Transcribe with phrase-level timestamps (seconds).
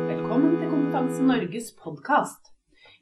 [0.00, 2.48] Velkommen til Kompetanse Norges podkast.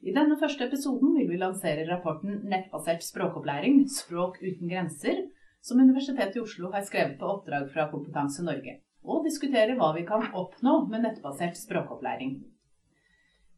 [0.03, 5.23] I denne første episoden vil vi lansere rapporten Nettbasert språkopplæring språk uten grenser,
[5.63, 10.03] som Universitetet i Oslo har skrevet på oppdrag fra Kompetanse Norge, og diskutere hva vi
[10.07, 12.41] kan oppnå med nettbasert språkopplæring.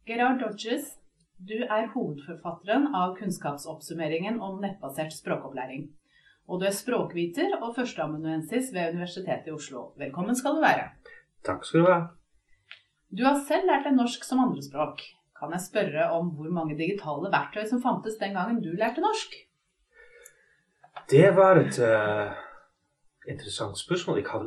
[0.06, 0.98] Gerard Dodges,
[1.48, 5.88] du er hovedforfatteren av kunnskapsoppsummeringen om nettbasert språkopplæring.
[6.46, 9.88] Og du er språkviter og førsteamanuensis ved Universitetet i Oslo.
[9.98, 10.90] Velkommen skal du være.
[11.46, 11.98] Takk skal du ha.
[13.10, 15.02] Du har selv lært deg norsk som andrespråk.
[15.38, 19.34] Kan jeg spørre om hvor mange digitale verktøy som fantes den gangen du lærte norsk?
[21.10, 22.30] Det var et uh,
[23.26, 24.20] interessant spørsmål.
[24.22, 24.46] Jeg har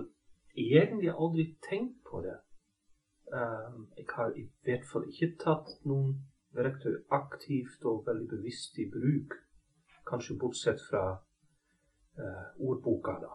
[0.56, 2.38] egentlig aldri tenkt på det.
[3.34, 6.16] Uh, jeg har i hvert fall ikke tatt noen
[6.56, 9.36] verktøy aktivt og veldig bevisst i bruk.
[10.06, 11.04] Kanskje bortsett fra
[12.20, 13.32] eh, ordboka, da.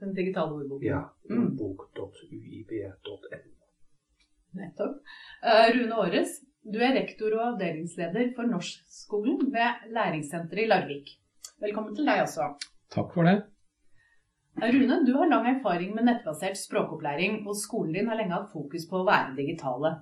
[0.00, 0.86] Den digitale ordboken?
[0.86, 1.02] Ja.
[1.30, 1.44] Mm.
[1.44, 3.50] Ordbok.uib.no.
[4.54, 5.00] Nettopp.
[5.42, 11.10] Uh, Rune Ares, du er rektor og avdelingsleder for norskskolen ved Læringssenteret i Larvik.
[11.64, 12.52] Velkommen til deg også.
[12.94, 13.36] Takk for det.
[14.60, 18.54] Uh, Rune, du har lang erfaring med nettbasert språkopplæring, og skolen din har lenge hatt
[18.54, 19.96] fokus på å være digitale.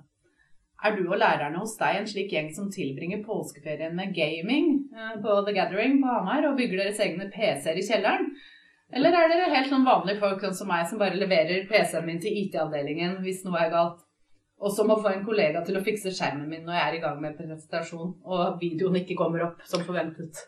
[0.83, 5.13] Er du og lærerne hos deg en slik gjeng som tilbringer påskeferien med gaming uh,
[5.23, 8.33] på The Gathering på Hamar og bygger deres egne PC-er i kjelleren?
[8.93, 12.19] Eller er dere helt sånn vanlige folk sånn som meg, som bare leverer PC-en min
[12.21, 14.03] til IT-avdelingen hvis noe er galt?
[14.63, 17.01] Og så må få en kollega til å fikse skjermen min når jeg er i
[17.03, 20.43] gang med presentasjon, og videoen ikke kommer opp som forventet.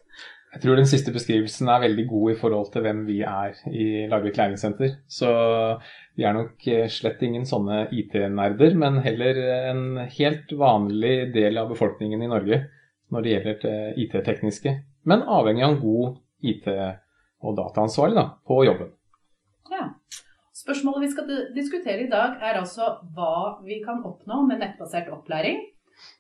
[0.56, 4.06] Jeg tror den siste beskrivelsen er veldig god i forhold til hvem vi er i
[4.08, 4.94] Larvik læringssenter.
[5.12, 5.28] Så
[6.16, 6.64] vi er nok
[6.96, 9.42] slett ingen sånne IT-nerder, men heller
[9.74, 12.62] en helt vanlig del av befolkningen i Norge
[13.12, 14.78] når det gjelder IT-tekniske.
[15.04, 16.72] Men avhengig av en god IT-
[17.44, 18.96] og dataansvarlig da, på jobben.
[19.76, 19.90] Ja.
[20.56, 25.60] Spørsmålet vi skal diskutere i dag, er altså hva vi kan oppnå med nettbasert opplæring.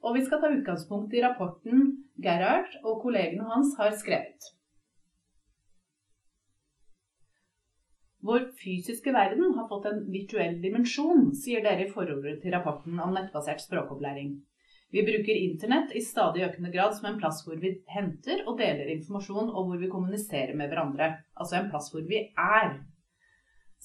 [0.03, 1.87] Og vi skal ta utgangspunkt i rapporten
[2.21, 4.51] Gerhard og kollegene hans har skrevet.
[8.25, 13.13] Vår fysiske verden har fått en virtuell dimensjon, sier dere i forordet til rapporten om
[13.13, 14.31] nettbasert språkopplæring.
[14.95, 18.89] Vi bruker internett i stadig økende grad som en plass hvor vi henter og deler
[18.95, 21.11] informasjon, og hvor vi kommuniserer med hverandre.
[21.37, 22.77] Altså en plass hvor vi er.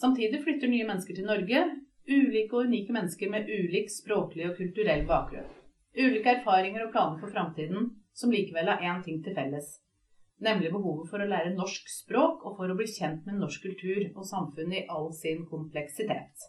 [0.00, 1.64] Samtidig flytter nye mennesker til Norge.
[2.08, 5.50] Ulike og unike mennesker med ulik språklig og kulturell bakgrunn.
[5.98, 9.78] Ulike erfaringer og planer for framtiden, som likevel har én ting til felles.
[10.40, 14.06] Nemlig behovet for å lære norsk språk og for å bli kjent med norsk kultur
[14.14, 16.46] og samfunn i all sin kompleksitet.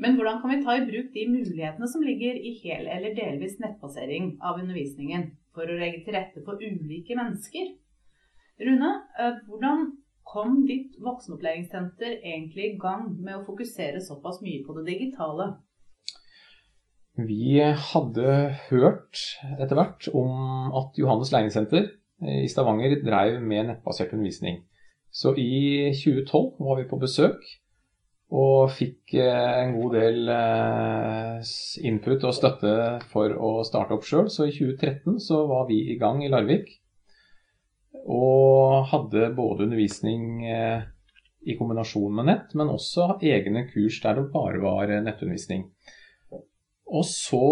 [0.00, 3.58] Men hvordan kan vi ta i bruk de mulighetene som ligger i hel eller delvis
[3.62, 7.74] nettbasering av undervisningen, for å legge til rette for ulike mennesker?
[8.64, 8.90] Rune,
[9.46, 9.86] hvordan
[10.26, 15.52] kom ditt voksenopplæringssenter egentlig i gang med å fokusere såpass mye på det digitale?
[17.14, 18.30] Vi hadde
[18.68, 19.20] hørt
[19.54, 21.92] etter hvert om at Johannes læringssenter
[22.42, 24.64] i Stavanger drev med nettbasert undervisning.
[25.14, 27.38] Så i 2012 var vi på besøk
[28.34, 30.32] og fikk en god del
[31.86, 32.74] input og støtte
[33.12, 34.26] for å starte opp sjøl.
[34.26, 36.80] Så i 2013 så var vi i gang i Larvik
[38.10, 44.58] og hadde både undervisning i kombinasjon med nett, men også egne kurs der det bare
[44.64, 45.68] var nettundervisning.
[46.92, 47.46] Og så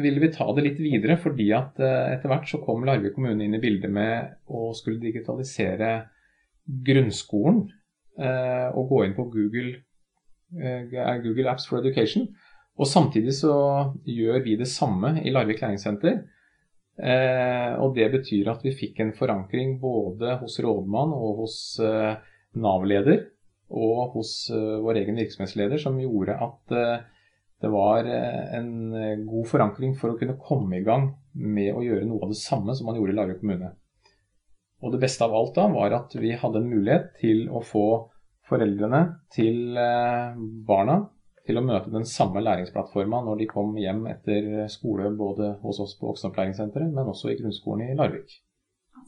[0.00, 3.56] ville vi ta det litt videre, fordi at etter hvert så kom Larvik kommune inn
[3.58, 5.90] i bildet med å skulle digitalisere
[6.86, 7.66] grunnskolen
[8.22, 9.74] og gå inn på Google,
[10.54, 12.30] Google Apps for Education.
[12.80, 13.54] Og samtidig så
[14.08, 16.22] gjør vi det samme i Larvik læringssenter.
[17.02, 22.18] Eh, og det betyr at vi fikk en forankring både hos rådmann og hos eh,
[22.60, 23.24] Nav-leder
[23.72, 26.76] og hos eh, vår egen virksomhetsleder som gjorde at
[27.62, 28.70] det var en
[29.28, 32.74] god forankring for å kunne komme i gang med å gjøre noe av det samme
[32.74, 33.70] som man gjorde i Larvik kommune.
[34.82, 37.86] Og det beste av alt da var at vi hadde en mulighet til å få
[38.50, 39.02] foreldrene
[39.32, 39.78] til
[40.66, 41.04] barna
[41.46, 45.96] til å møte den samme læringsplattforma når de kom hjem etter skole både hos oss
[45.98, 48.36] på voksenopplæringssenteret, men også i grunnskolen i Larvik.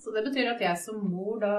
[0.02, 1.54] Så det betyr at jeg som mor da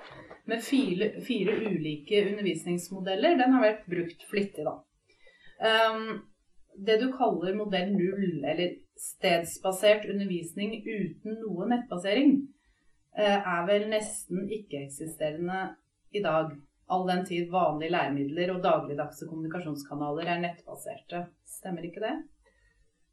[0.50, 4.74] med fire, fire ulike undervisningsmodeller, den har vært brukt flittig, da.
[5.64, 6.18] Um,
[6.76, 12.36] det du kaller modell null, eller stedsbasert undervisning uten noe nettbasering,
[13.14, 15.62] er vel nesten ikke-eksisterende
[16.14, 16.54] i dag.
[16.92, 21.26] All den tid vanlige læremidler og dagligdagse kommunikasjonskanaler er nettbaserte.
[21.46, 22.16] Stemmer ikke det?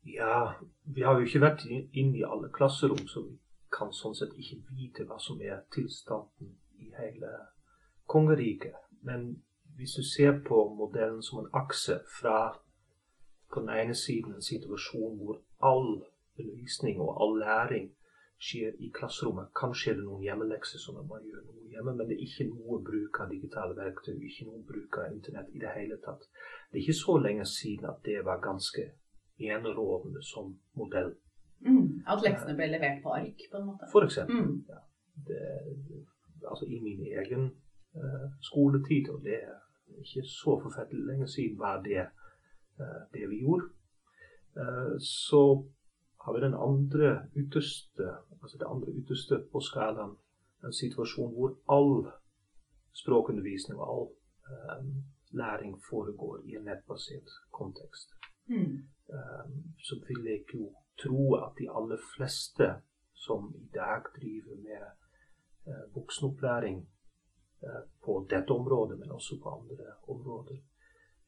[0.06, 0.54] Ja,
[0.84, 3.38] vi har jo ikke vært inn i alle klasserom, så vi
[3.72, 7.32] kan sånn sett ikke vite hva som er tilstanden i hele
[8.12, 8.76] kongeriket.
[9.08, 9.38] Men
[9.78, 12.52] hvis du ser på modellen som en akse fra
[13.52, 16.02] på den ene siden en situasjon hvor all
[16.40, 17.90] undervisning og all læring
[18.42, 19.52] skjer i klasserommet.
[19.58, 22.80] Kanskje er det noen hjemmelekser som man gjør noe hjemme, men det er ikke noe
[22.86, 26.26] bruk av digitale verktøy, ikke noe bruk av internett i det hele tatt.
[26.72, 28.88] Det er ikke så lenge siden at det var ganske
[29.42, 31.14] enerådende som modell.
[31.62, 32.02] Mm.
[32.10, 33.90] At leksene ble levert på ark, på en måte.
[33.92, 34.42] For eksempel.
[34.42, 34.64] Mm.
[35.28, 35.42] Det,
[36.50, 37.52] altså i min egen
[37.96, 39.60] uh, skoletid, og det er
[40.02, 42.08] ikke så forferdelig lenge siden, var det
[42.82, 43.70] uh, det vi gjorde.
[44.58, 45.44] Uh, så
[46.24, 48.08] har vi den andre ytterste,
[48.42, 50.18] altså det andre ytterste på skalaen,
[50.66, 52.12] en situasjon hvor all
[53.02, 54.08] språkundervisning og all
[54.52, 54.84] eh,
[55.32, 58.10] læring foregår i en nettbasert kontekst.
[58.50, 58.78] Mm.
[59.18, 62.68] Um, så vil jeg jo tro at de aller fleste
[63.14, 64.84] som i dag driver med
[65.68, 66.78] uh, voksenopplæring
[67.64, 70.58] uh, på dette området, men også på andre områder,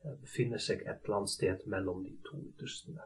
[0.06, 3.04] uh, befinner seg et eller annet sted mellom de to ytterstene.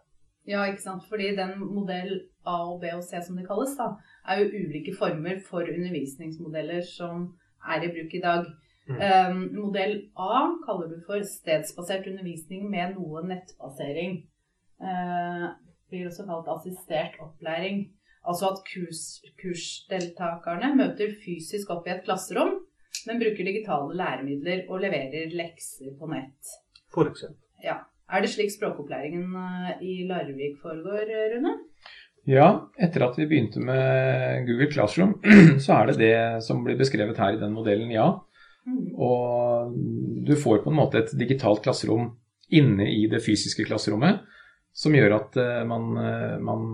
[0.47, 1.03] Ja, ikke sant.
[1.09, 2.13] Fordi den modell
[2.47, 3.91] A og B og C som det kalles, da,
[4.27, 7.33] er jo ulike former for undervisningsmodeller som
[7.67, 8.47] er i bruk i dag.
[8.87, 8.99] Mm.
[9.03, 14.21] Um, modell A kaller du for stedsbasert undervisning med noe nettbasering.
[14.79, 15.51] Uh,
[15.91, 17.83] blir også kalt assistert opplæring.
[18.27, 19.03] Altså at kurs,
[19.41, 22.57] kursdeltakerne møter fysisk opp i et klasserom,
[23.07, 26.55] men bruker digitale læremidler og leverer lekser på nett.
[26.91, 27.43] For eksempel.
[27.63, 27.81] Ja.
[28.07, 31.57] Er det slik språkopplæringen eh, i Larvik foregår, Rune?
[32.27, 32.47] Ja,
[32.79, 35.17] etter at vi begynte med Google Classroom,
[35.63, 38.09] så er det det som blir beskrevet her i den modellen, ja.
[38.67, 38.95] Mm.
[38.99, 39.75] Og
[40.27, 42.09] du får på en måte et digitalt klasserom
[42.51, 44.23] inne i det fysiske klasserommet,
[44.75, 46.67] som gjør at eh, man, eh, man,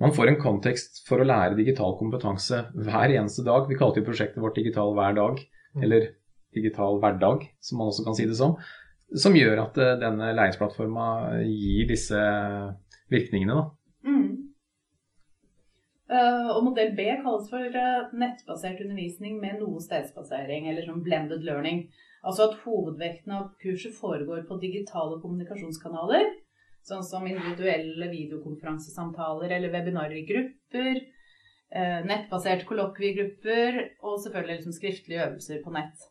[0.00, 3.68] man får en kontekst for å lære digital kompetanse hver eneste dag.
[3.68, 5.42] Vi kalte jo prosjektet vårt Digital hver dag,
[5.72, 5.82] Mm.
[5.86, 6.02] eller
[6.52, 8.58] Digital hverdag, som man også kan si det som.
[9.18, 11.06] Som gjør at eh, denne læringsplattforma
[11.44, 12.20] gir disse
[13.12, 13.64] virkningene, da.
[14.08, 14.52] Mm.
[16.12, 21.44] Eh, og modell B kalles for eh, nettbasert undervisning med noe stedsbasering, eller sånn blended
[21.46, 21.86] learning.
[22.22, 26.28] Altså at hovedvekten av kurset foregår på digitale kommunikasjonskanaler,
[26.86, 31.00] sånn som individuelle videokonferansesamtaler eller webinarer i grupper,
[31.72, 36.08] eh, nettbaserte kollokviegrupper og selvfølgelig liksom skriftlige øvelser på nett.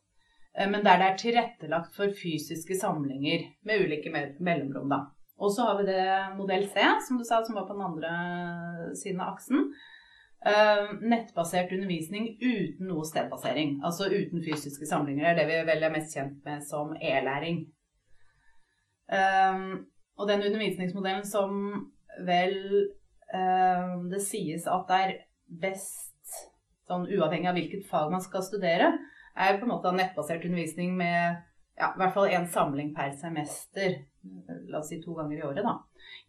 [0.58, 5.06] Eh, Men der det er tilrettelagt for fysiske samlinger med ulike mellomrom, da.
[5.42, 8.96] Og så har vi det modell C, som du sa, som var på den andre
[8.96, 9.72] siden av aksen.
[10.46, 13.80] Eh, nettbasert undervisning uten noe stedbasering.
[13.84, 15.24] Altså uten fysiske samlinger.
[15.24, 17.66] Det er det vi vel er mest kjent med som e-læring.
[19.12, 19.66] Eh,
[20.18, 21.92] og den undervisningsmodellen som
[22.26, 22.90] vel
[24.12, 25.12] det sies at det er
[25.62, 26.34] best,
[26.84, 28.90] sånn uavhengig av hvilket fag man skal studere,
[29.36, 31.40] er på en måte nettbasert undervisning med
[31.80, 33.96] ja, i hvert fall én samling per semester.
[34.70, 35.78] La oss si to ganger i året, da.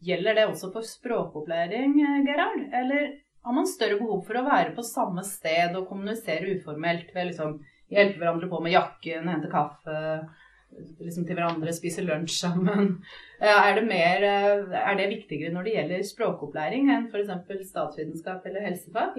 [0.07, 2.63] Gjelder det også for språkopplæring, Gerhard?
[2.73, 3.11] Eller
[3.43, 7.59] har man større behov for å være på samme sted og kommunisere uformelt ved liksom
[7.93, 9.99] hjelpe hverandre på med jakken, hente kaffe
[11.03, 12.97] liksom til hverandre, spise lunsj sammen?
[13.43, 14.23] Er det, mer,
[14.79, 17.33] er det viktigere når det gjelder språkopplæring enn f.eks.
[17.67, 19.17] statsvitenskap eller helsefag?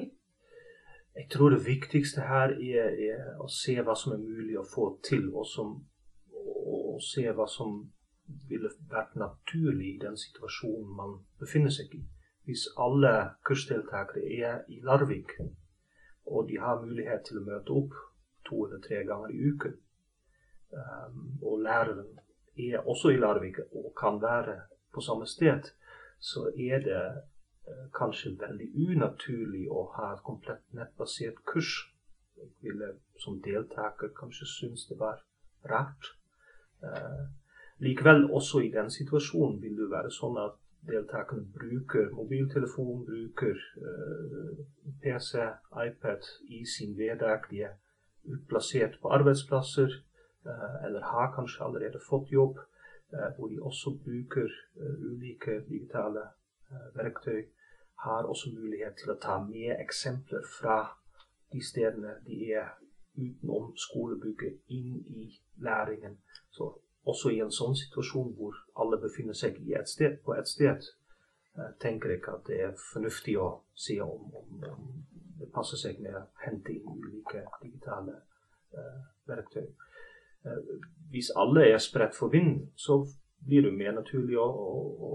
[1.15, 4.87] Jeg tror det viktigste her er, er å se hva som er mulig å få
[5.05, 5.75] til, og, som,
[6.33, 7.83] og se hva som
[8.49, 12.01] ville vært naturlig i den situasjonen man befinner seg i.
[12.47, 13.13] Hvis alle
[13.45, 15.37] kursdeltakere er i Larvik,
[16.25, 17.93] og de har mulighet til å møte opp
[18.47, 19.77] to eller tre ganger i uken.
[20.73, 22.07] Um, og læreren
[22.57, 25.69] er også i Larvik og kan være på samme sted,
[26.19, 27.03] så er det
[27.95, 31.71] kanskje veldig unaturlig å ha et komplett nettbasert kurs.
[32.35, 32.89] Jeg ville
[33.23, 35.21] som deltaker kanskje synes det var
[35.69, 36.11] rart.
[36.83, 37.23] Eh,
[37.79, 43.55] likevel, også i den situasjonen vil det være sånn at deltakerne bruker mobiltelefon, bruker
[43.87, 44.65] eh,
[45.03, 45.47] PC,
[45.87, 47.47] iPad i sin hverdag.
[47.51, 47.77] De er
[48.23, 49.99] utplassert på arbeidsplasser,
[50.45, 52.59] eh, eller har kanskje allerede fått jobb,
[53.13, 56.27] eh, hvor de også bruker eh, ulike digitale
[56.95, 57.43] verktøy,
[58.03, 60.77] har også mulighet til å ta med eksempler fra
[61.53, 62.73] de stedene de er
[63.15, 65.29] utenom skolebygget, inn i
[65.61, 66.17] læringen.
[66.51, 66.73] Så
[67.05, 70.83] også i en sånn situasjon hvor alle befinner seg et sted, på et sted,
[71.79, 74.87] tenker jeg at det er fornuftig å se om, om, om
[75.39, 78.15] det passer seg med å hente inn ulike digitale
[78.73, 79.67] uh, verktøy.
[80.47, 80.57] Uh,
[81.13, 83.03] hvis alle er spredt for vind, så
[83.45, 85.11] blir det mer naturlig å, å,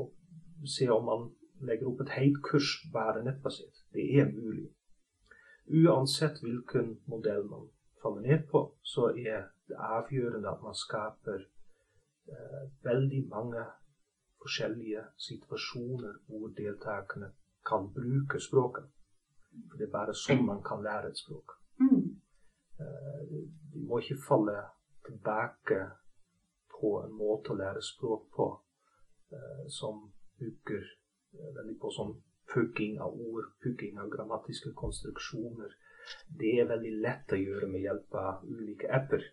[0.63, 1.27] å se om man
[1.61, 3.83] legger opp et helt kurs bare nettbasert.
[3.93, 4.69] Det er mulig.
[5.69, 7.69] Uansett hvilken modell man
[8.03, 11.43] faller ned på, så er det avgjørende at man skaper
[12.29, 13.65] eh, veldig mange
[14.43, 17.33] forskjellige situasjoner hvor deltakerne
[17.69, 18.87] kan bruke språket.
[19.69, 21.57] For det er bare sånn man kan lære et språk.
[21.83, 22.21] Mm.
[22.79, 23.23] Uh,
[23.73, 24.55] vi må ikke falle
[25.07, 25.81] tilbake
[26.79, 28.47] på en måte å lære språk på
[29.35, 30.93] eh, som uh,
[31.33, 32.15] veldig på sånn
[32.53, 35.75] pugging av ord, pugging av grammatiske konstruksjoner.
[36.41, 39.27] Det er veldig lett å gjøre med hjelp av ulike apper.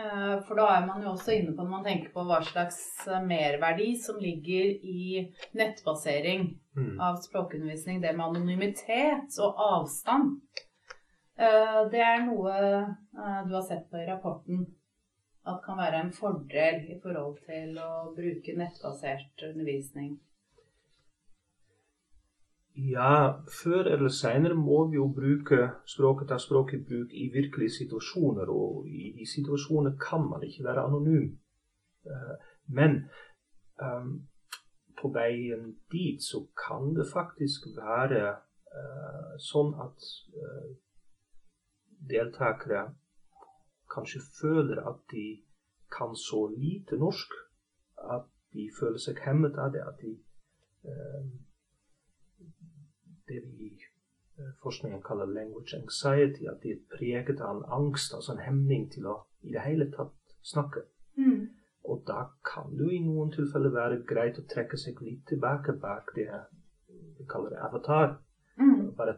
[0.00, 2.78] Eh, for da er man jo også inne på når man tenker på hva slags
[3.08, 5.26] eh, merverdi som ligger i
[5.58, 6.46] nettbasering
[6.78, 6.94] mm.
[7.02, 8.00] av språkundervisning.
[8.00, 10.38] Det med anonymitet og avstand.
[11.36, 12.54] Eh, det er noe
[13.48, 14.64] du har sett på i rapporten
[15.50, 20.14] at kan være en fordel i forhold til å bruke nettbasert undervisning.
[22.80, 27.74] Ja, før eller senere må vi jo bruke språket, ta språket i bruk i virkelige
[27.76, 28.48] situasjoner.
[28.48, 31.26] Og i de situasjonene kan man ikke være anonym.
[32.06, 32.36] Eh,
[32.78, 32.96] men
[33.82, 34.14] um,
[35.00, 38.22] på veien dit så kan det faktisk være
[38.76, 40.08] uh, sånn at
[40.40, 40.70] uh,
[42.12, 42.86] deltakere
[43.92, 45.26] kanskje føler at de
[45.92, 47.34] kan så lite norsk
[48.16, 49.84] at de føler seg hemmet av det.
[49.84, 50.16] At de
[50.88, 51.24] uh,
[53.30, 53.86] det vi i
[54.38, 58.90] eh, forskningen kaller language anxiety, at de er preget av en angst, altså en hemning
[58.92, 60.84] til å i det hele tatt snakke.
[61.16, 61.48] Mm.
[61.88, 65.72] Og da kan det jo i noen tilfeller være greit å trekke seg litt tilbake
[65.80, 66.28] bak det
[66.90, 68.18] vi kaller det avatar.
[68.60, 68.92] Mm.
[68.96, 69.16] Bare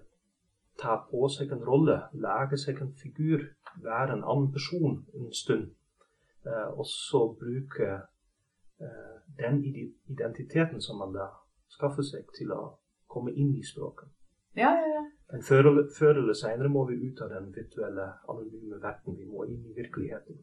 [0.79, 3.45] ta på seg en rolle, lage seg en figur,
[3.83, 5.71] være en annen person en stund.
[6.47, 7.89] Uh, og så bruke
[8.83, 11.29] uh, den identiteten som man da
[11.71, 12.63] skaffer seg, til å
[13.13, 14.09] komme inn i språket.
[14.59, 15.03] Ja, ja, ja.
[15.33, 19.17] Men før, før eller senere må vi ut av den virtuelle, anonyme verden.
[19.17, 20.43] Vi må inn i virkeligheten.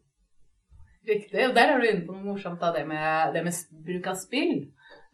[1.08, 1.44] Riktig.
[1.46, 4.18] Og der er du inne på noe morsomt, da, det med, det med bruk av
[4.20, 4.56] spill.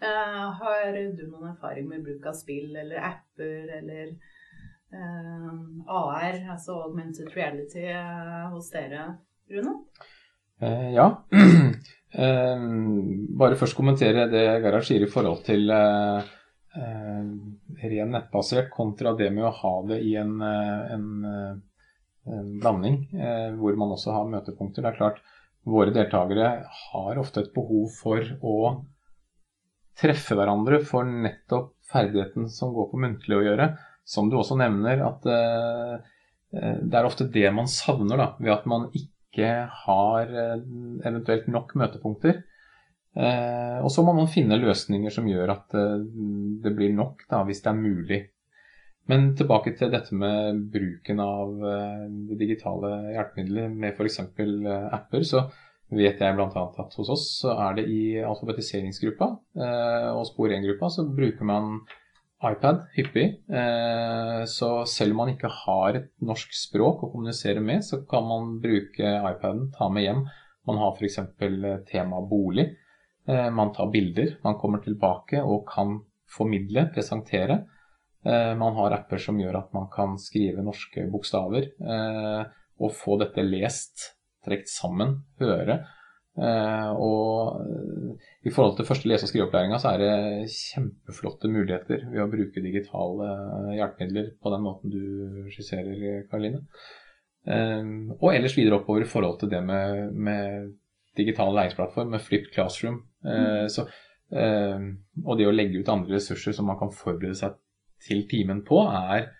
[0.02, 5.52] Uh, har du noen erfaring med bruk av spill eller apper eller uh, eh,
[5.86, 9.06] AR, altså augmented reality, uh, hos dere,
[9.52, 9.78] Rune?
[10.96, 11.10] ja.
[13.38, 16.30] bare først kommentere det Gerhard sier i forhold til eh,
[16.76, 21.54] ren nettbasert kontra det med å ha det i en, eh, en, eh,
[22.32, 24.82] en blanding eh, hvor man også har møtepunkter.
[24.82, 25.22] Det er klart
[25.66, 26.50] våre deltakere
[26.90, 28.56] har ofte et behov for å
[29.96, 33.70] treffe hverandre for nettopp ferdigheten som går på muntlig å gjøre.
[34.06, 35.96] Som du også nevner, at eh,
[36.52, 39.48] det er ofte det man savner da, ved at man ikke
[39.84, 42.38] har eventuelt nok møtepunkter.
[43.16, 46.00] Eh, og så må man finne løsninger som gjør at eh,
[46.62, 48.20] det blir nok, da, hvis det er mulig.
[49.10, 54.20] Men tilbake til dette med bruken av eh, det digitale hjelpemiddelet med f.eks.
[54.98, 55.46] Apper, så
[55.94, 56.48] vet jeg bl.a.
[56.82, 59.28] at hos oss er det i alfabetiseringsgruppa
[59.62, 61.78] eh, og spor 1-gruppa så bruker man
[62.42, 63.28] iPad hyppig.
[63.48, 68.26] Eh, så selv om man ikke har et norsk språk å kommunisere med, så kan
[68.26, 70.26] man bruke iPaden, ta med hjem.
[70.66, 71.22] Man har f.eks.
[71.88, 72.72] tema bolig.
[73.28, 75.98] Eh, man tar bilder, man kommer tilbake og kan
[76.30, 77.64] formidle, presentere.
[78.26, 82.42] Eh, man har apper som gjør at man kan skrive norske bokstaver eh,
[82.78, 84.12] og få dette lest,
[84.46, 85.80] trukket sammen, høre.
[86.36, 87.62] Og
[88.44, 92.60] i forhold til første lese- og skriveopplæringa så er det kjempeflotte muligheter ved å bruke
[92.60, 93.30] digitale
[93.78, 96.60] hjelpemidler på den måten du skisserer, Karoline.
[98.20, 100.76] Og ellers videre oppover i forhold til det med, med
[101.16, 103.00] digital læringsplattform, med flipped classroom.
[103.26, 103.66] Mm.
[103.72, 103.82] Så,
[105.24, 107.56] og det å legge ut andre ressurser som man kan forberede seg
[108.06, 109.32] til timen på, er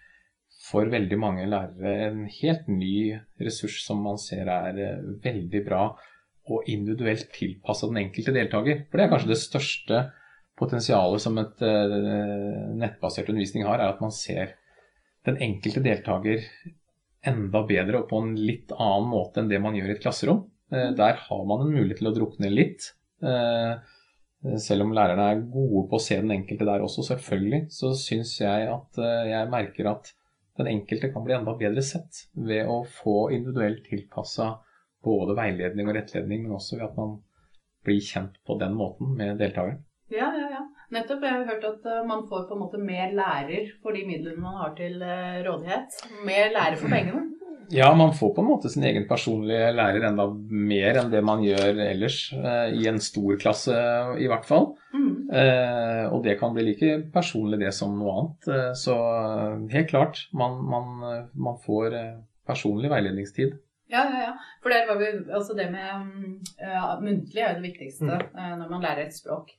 [0.66, 4.80] for veldig mange lærere en helt ny ressurs som man ser er
[5.22, 5.82] veldig bra
[6.50, 8.84] og individuelt tilpassa den enkelte deltaker.
[8.88, 10.00] For det er kanskje det største
[10.58, 14.56] potensialet som et nettbasert undervisning har, er at man ser
[15.26, 16.44] den enkelte deltaker
[17.26, 20.44] enda bedre og på en litt annen måte enn det man gjør i et klasserom.
[20.72, 22.92] Uh, der har man en mulighet til å drukne litt.
[23.24, 23.78] Uh,
[24.62, 28.36] selv om lærerne er gode på å se den enkelte der også, selvfølgelig, så syns
[28.40, 30.12] jeg at jeg merker at
[30.60, 34.52] den enkelte kan bli enda bedre sett ved å få individuelt tilpassa
[35.06, 37.18] både veiledning og rettledning, men også ved at man
[37.86, 39.82] blir kjent på den måten med deltakeren.
[40.10, 40.62] Ja, ja, ja.
[40.94, 41.24] Nettopp.
[41.26, 44.42] Jeg har hørt at eh, man får på en måte mer lærer for de midlene
[44.42, 45.96] man har til eh, rådighet.
[46.26, 47.24] Mer lærer for pengene.
[47.74, 51.42] Ja, man får på en måte sin egen personlige lærer enda mer enn det man
[51.44, 53.76] gjør ellers, eh, i en stor klasse
[54.22, 54.70] i hvert fall.
[54.94, 55.10] Mm.
[55.32, 58.50] Eh, og det kan bli like personlig det som noe annet.
[58.54, 58.96] Eh, så
[59.72, 61.98] helt klart, man, man, man får
[62.46, 63.56] personlig veiledningstid.
[63.88, 64.32] Ja, ja, ja.
[64.62, 65.90] For der var vi, altså det med
[66.58, 68.32] uh, muntlig er jo det viktigste mm.
[68.34, 69.52] uh, når man lærer et språk.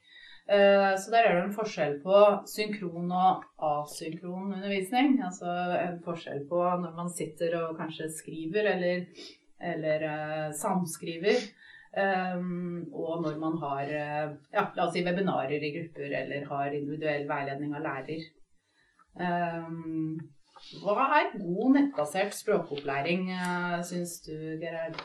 [0.48, 5.18] Uh, så der er det en forskjell på synkron og asynkron undervisning.
[5.27, 5.51] Altså
[5.82, 9.06] en forskjell på når man sitter og kanskje skriver eller,
[9.74, 10.08] eller
[10.56, 11.44] samskriver.
[11.98, 17.25] Um, og når man har ja, la oss si webinarer i grupper eller har individuell
[17.30, 18.25] veiledning av lærer.
[20.58, 24.98] Hva er god nettbasert språkopplæring, eh, syns du, Gerhard?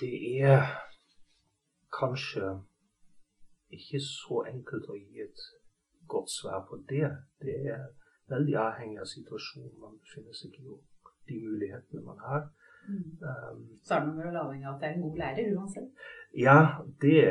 [0.00, 0.91] Det er
[2.02, 2.52] kanskje
[3.72, 5.44] ikke så enkelt å gi et
[6.12, 7.08] godt svar på det.
[7.40, 7.86] Det er
[8.32, 12.44] veldig avhengig av situasjonen man befinner seg i, og de mulighetene man har.
[12.88, 13.22] Mm.
[13.22, 16.06] Um, så er det vel avhengig av at det er en god lærer uansett?
[16.44, 16.58] Ja,
[17.02, 17.24] det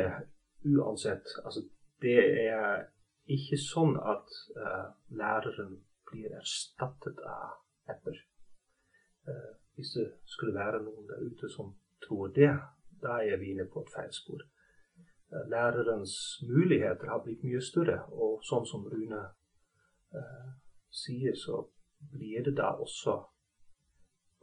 [0.66, 1.34] uansett.
[1.46, 1.66] Altså,
[2.02, 2.18] det
[2.48, 2.86] er
[3.32, 4.92] ikke sånn at uh,
[5.22, 5.78] læreren
[6.12, 7.60] blir erstattet av
[7.92, 8.18] apper.
[9.28, 12.52] Uh, hvis det skulle være noen der ute som tror det,
[13.02, 14.42] da er vi inne på et feilspor.
[14.42, 14.61] Uh,
[15.52, 16.14] lærerens
[16.48, 19.22] muligheter har blitt mye større, og sånn som Rune
[20.92, 21.62] sier, så
[22.12, 23.16] blir det da også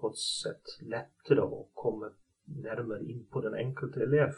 [0.00, 2.12] på et sett lettere å komme
[2.64, 4.32] nærmere inn på den enkelte elev,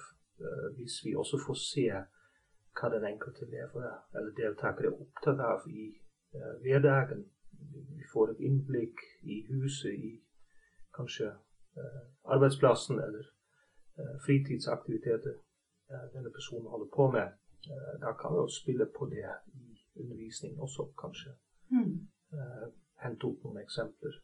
[0.77, 1.87] hvis vi også får se
[2.79, 7.25] hva den enkelte elev eller deltaker er opptatt av i eh, hverdagen.
[7.99, 10.15] Vi får et innblikk i huset, i
[10.97, 13.27] kanskje uh, arbeidsplassen eller
[14.01, 15.37] uh, fritidsaktiviteter
[16.15, 17.29] denne personen holder på med.
[18.01, 19.67] da kan vi jo spille på det i
[20.01, 21.33] undervisningen også, kanskje.
[21.71, 22.09] Mm.
[23.03, 24.15] hente opp noen eksempler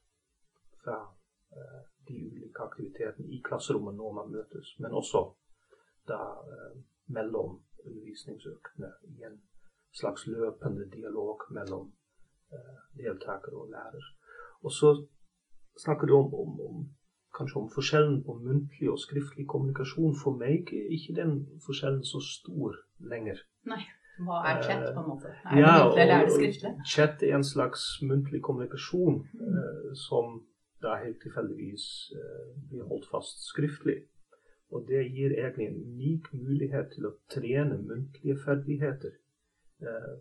[0.82, 0.96] fra
[2.08, 5.22] de ulike aktivitetene i klasserommet når man møtes, men også
[6.08, 6.18] da
[7.06, 9.38] mellom undervisningsøktene i en
[9.98, 11.92] slags løpende dialog mellom
[12.52, 14.06] eh, deltaker og lærer.
[14.60, 15.06] Og så
[15.84, 16.95] snakker du om, om, om,
[17.36, 20.16] kanskje om forskjellen på muntlig og skriftlig kommunikasjon.
[20.22, 22.80] For meg er ikke den forskjellen så stor
[23.12, 23.44] lenger.
[23.68, 23.82] Nei.
[24.24, 25.30] Hva er chat, på en måte?
[25.44, 26.74] Er ja, det muntlig eller er det skriftlig?
[26.88, 29.56] Chat er en slags muntlig kommunikasjon mm.
[29.56, 30.38] uh, som
[30.84, 33.98] da helt tilfeldigvis uh, blir holdt fast skriftlig.
[34.74, 39.12] Og det gir egentlig en unik mulighet til å trene muntlige ferdigheter
[39.82, 40.14] eh,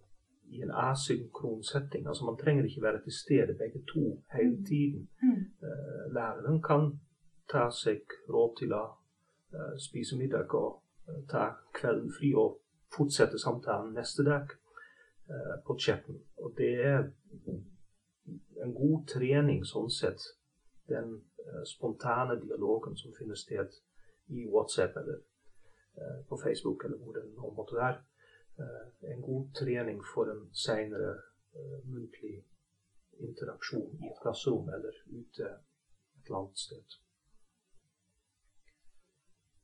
[0.47, 2.07] i en asynkron setting.
[2.07, 4.65] Altså Man trenger ikke være til stede begge to hele mm.
[4.65, 5.09] tiden.
[5.67, 6.99] Eh, læreren kan
[7.51, 8.83] ta seg råd til å
[9.53, 11.43] uh, spise middag og uh, ta
[11.77, 12.57] kvelden fri og
[12.95, 14.53] fortsette samtalen neste dag
[15.65, 16.19] på chatten.
[16.37, 16.99] Og det er
[18.61, 20.21] en god trening sånn sett.
[20.85, 21.15] Den
[21.65, 23.73] spontane dialogen som finner sted
[24.29, 25.23] i WhatsApp eller
[26.29, 27.97] på Facebook eller hvor det nå måtte være.
[28.59, 31.15] Eh, en god trening for en senere
[31.55, 32.37] eh, muntlig
[33.25, 36.95] interaksjon i et klasserom eller ute et eller annet sted.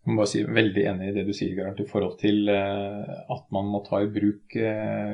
[0.01, 3.11] Jeg må bare si veldig enig i det du sier, Gerhard, i forhold til uh,
[3.35, 4.55] at man må ta i bruk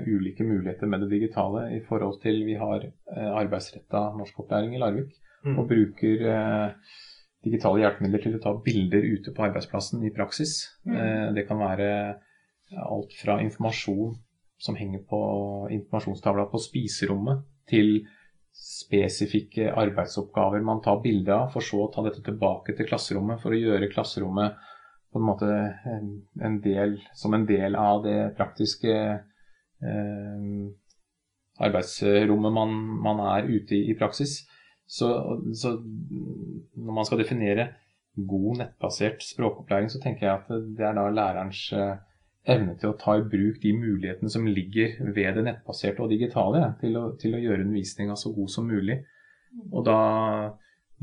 [0.07, 1.65] ulike muligheter med det digitale.
[1.75, 2.85] I forhold til vi har
[3.17, 5.11] arbeidsretta norskopplæring i Larvik,
[5.43, 5.57] mm.
[5.59, 6.23] og bruker
[7.47, 10.59] digitale hjelpemidler til å ta bilder ute på arbeidsplassen i praksis.
[10.87, 10.95] Mm.
[10.97, 11.89] Eh, det kan være
[12.75, 14.15] alt fra informasjon
[14.57, 15.19] som henger på
[15.71, 18.07] informasjonstavla på spiserommet, til
[18.57, 23.53] spesifikke arbeidsoppgaver man tar bilde av, for så å ta dette tilbake til klasserommet for
[23.53, 24.57] å gjøre klasserommet
[25.13, 25.51] på en måte
[26.43, 30.47] en del, som en del av det praktiske eh,
[31.57, 32.75] arbeidsrommet man,
[33.05, 34.39] man, er ute i i praksis.
[34.87, 35.09] Så,
[35.53, 35.75] så,
[36.75, 37.69] når man skal definere
[38.17, 41.97] god nettbasert språkopplæring, så tenker jeg at det er da lærerens eh,
[42.47, 46.63] evne til å ta i bruk de mulighetene som ligger ved det nettbaserte og digitale,
[46.81, 49.01] til å, til å gjøre undervisninga så god som mulig.
[49.71, 49.99] Og da,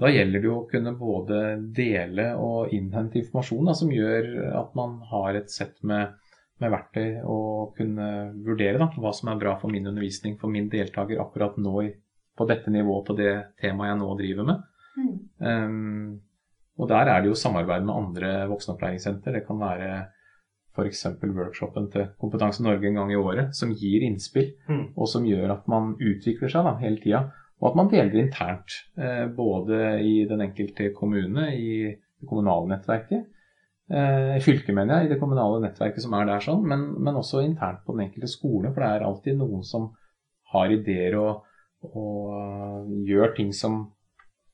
[0.00, 1.40] da, gjelder det jo å kunne både
[1.76, 4.30] dele og innhente informasjon da, som gjør
[4.60, 6.14] at man har et sett med,
[6.62, 7.38] med verktøy å
[7.76, 8.10] kunne
[8.46, 11.88] vurdere da, hva som er bra for min undervisning, for min deltaker akkurat nå
[12.34, 14.70] på dette nivået, på det temaet jeg nå driver med.
[14.94, 15.12] Mm.
[15.44, 16.14] Um,
[16.80, 19.36] og der er det jo samarbeid med andre voksenopplæringssenter.
[19.36, 19.90] Det kan være
[20.74, 21.06] f.eks.
[21.22, 24.84] workshopen til Kompetanse Norge en gang i året, som gir innspill, mm.
[24.96, 27.22] og som gjør at man utvikler seg da, hele tida.
[27.62, 33.24] Og at man deler internt, eh, både i den enkelte kommune, i det kommunale nettverket,
[33.90, 37.44] eh, fylket mener jeg, i det kommunale nettverket som er der sånn, men, men, også
[37.44, 38.72] internt på den enkelte skole.
[38.72, 39.92] For det er alltid noen som
[40.54, 41.46] har ideer og,
[41.88, 43.80] og uh, gjør ting som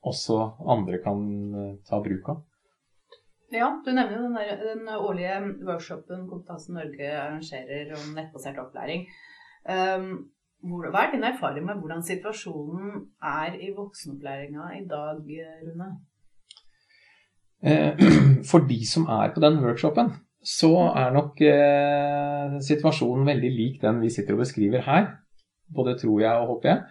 [0.07, 0.39] også
[0.73, 2.39] andre kan uh, ta bruk av.
[3.51, 9.09] Ja, du nevner jo den, der, den årlige workshopen Kompetanse Norge arrangerer om nettbasert opplæring.
[9.67, 15.19] Um, hva er din erfaring med hvordan situasjonen er i voksenopplæringa i dag,
[15.65, 15.91] Rune?
[17.63, 18.03] Eh,
[18.51, 20.13] for de som er på den workshopen,
[20.45, 25.11] så er nok eh, situasjonen veldig lik den vi sitter og beskriver her.
[25.75, 26.83] Både tror jeg og håper jeg.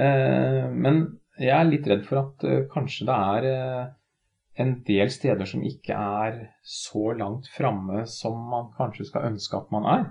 [0.00, 1.02] Eh, men
[1.38, 3.88] jeg er litt redd for at eh, kanskje det er eh,
[4.60, 9.72] en del steder som ikke er så langt framme som man kanskje skal ønske at
[9.74, 10.04] man er.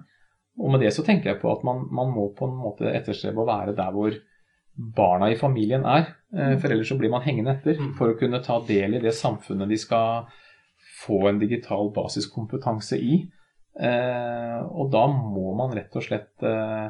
[0.60, 3.44] Og med det så tenker jeg på at man, man må på en måte etterstrebe
[3.44, 4.16] å være der hvor
[4.76, 6.14] barna i familien er.
[6.36, 7.94] Eh, for ellers så blir man hengende etter mm.
[8.00, 10.30] for å kunne ta del i det samfunnet de skal
[11.00, 13.22] få en digital basiskompetanse i.
[13.80, 16.90] Eh, og da må man rett og slett eh,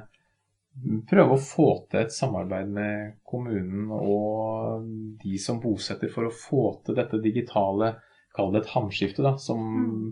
[1.10, 4.88] prøve å få til et samarbeid med kommunen og
[5.22, 7.96] de som bosetter, for å få til dette digitale,
[8.36, 10.12] kall det et hamskifte, da, som, mm.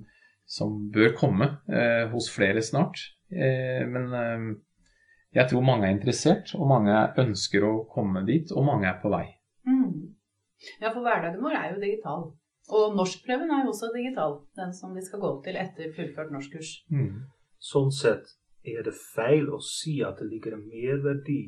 [0.57, 3.03] som bør komme eh, hos flere snart.
[3.31, 4.47] Eh, men eh,
[5.37, 9.13] jeg tror mange er interessert, og mange ønsker å komme dit, og mange er på
[9.13, 9.25] vei.
[9.67, 10.15] Mm.
[10.81, 12.27] Ja, for hverdagen vår er jo digital.
[12.77, 16.73] Og norskprøven er jo også digital, den som vi skal gå til etter fullført norskkurs.
[16.91, 17.27] Mm.
[17.63, 18.33] Sånn sett
[18.67, 21.41] er det feil å si at det ligger en merverdi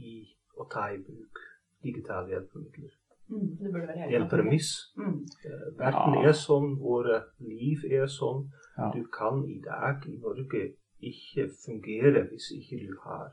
[0.00, 0.14] i
[0.58, 1.42] å ta i bruk
[1.84, 2.92] digitale hjelpemidler.
[3.28, 4.70] Mm, det burde være helt premiss.
[4.96, 5.20] Mm.
[5.48, 6.28] Eh, verden ja.
[6.28, 8.46] er sånn, våre liv er sånn.
[8.76, 8.90] Ja.
[8.94, 10.64] Du kan i dag i Norge
[11.04, 13.32] ikke fungere hvis ikke du har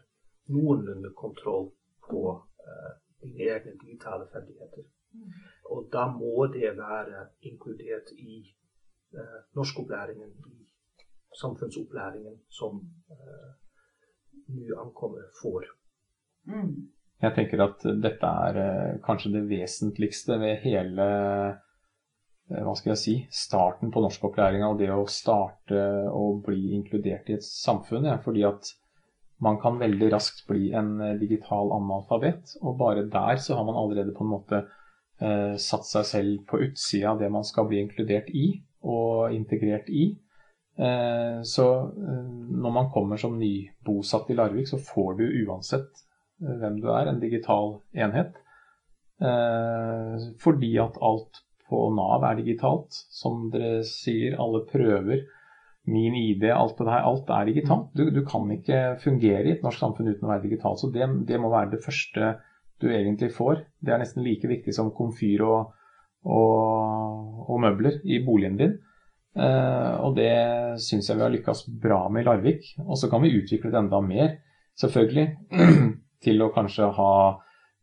[0.51, 1.69] noenlunde kontroll
[2.07, 2.91] på uh,
[3.23, 4.87] dine egne digitale ferdigheter.
[5.13, 5.29] Mm.
[5.75, 8.41] Og da må det være inkludert i
[9.15, 10.60] uh, norskopplæringen, i
[11.39, 13.51] samfunnsopplæringen som eh,
[14.51, 15.67] nyankomne ankommer, får.
[16.51, 16.73] Mm.
[17.21, 23.01] Jeg tenker at dette er eh, kanskje det vesentligste ved hele eh, hva skal jeg
[23.01, 28.09] si, starten på norskopplæringa og det å starte og bli inkludert i et samfunn.
[28.09, 28.73] Ja, fordi at
[29.41, 34.13] man kan veldig raskt bli en digital analfabet, og bare der så har man allerede
[34.13, 34.59] på en måte
[35.61, 38.45] satt seg selv på utsida av det man skal bli inkludert i
[38.85, 40.11] og integrert i.
[40.77, 42.29] Eh, så eh,
[42.63, 45.89] når man kommer som nybosatt i Larvik, så får du uansett
[46.41, 48.37] eh, hvem du er, en digital enhet.
[50.41, 52.95] Fordi at alt på Nav er digitalt.
[53.13, 55.21] Som dere sier, alle prøver,
[55.85, 57.91] min ID, alt det her, alt er digitalt.
[57.97, 60.79] Du, du kan ikke fungere i et norsk samfunn uten å være digital.
[60.81, 62.31] Så det, det, må være det første
[62.81, 63.61] du egentlig får.
[63.77, 65.75] Det er nesten like viktig som komfyr og,
[66.25, 68.79] og, og møbler i boligen din.
[69.31, 70.31] Uh, og det
[70.83, 72.73] syns jeg vi har lykkes bra med i Larvik.
[72.83, 74.33] Og så kan vi utvikle det enda mer,
[74.79, 75.27] selvfølgelig.
[76.25, 77.13] til å kanskje ha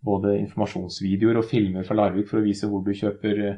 [0.07, 3.57] både informasjonsvideoer og filmer fra Larvik for å vise hvor du kjøper eh,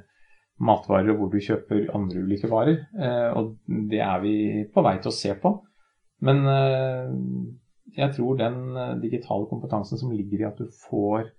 [0.64, 2.79] matvarer og hvor du kjøper andre ulike varer.
[2.96, 4.37] Uh, og det er vi
[4.72, 5.53] på vei til å se på.
[6.20, 6.44] Men
[7.96, 8.57] jeg tror den
[9.00, 11.31] digitale kompetansen som ligger i at du får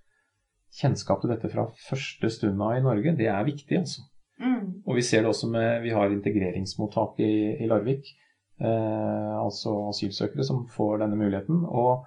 [0.74, 4.02] kjennskap til dette fra første stund av i Norge, det er viktig, altså.
[4.42, 4.82] Mm.
[4.86, 8.08] Og vi ser det også med Vi har integreringsmottak i, i Larvik.
[8.60, 11.62] Eh, altså asylsøkere som får denne muligheten.
[11.64, 12.06] Og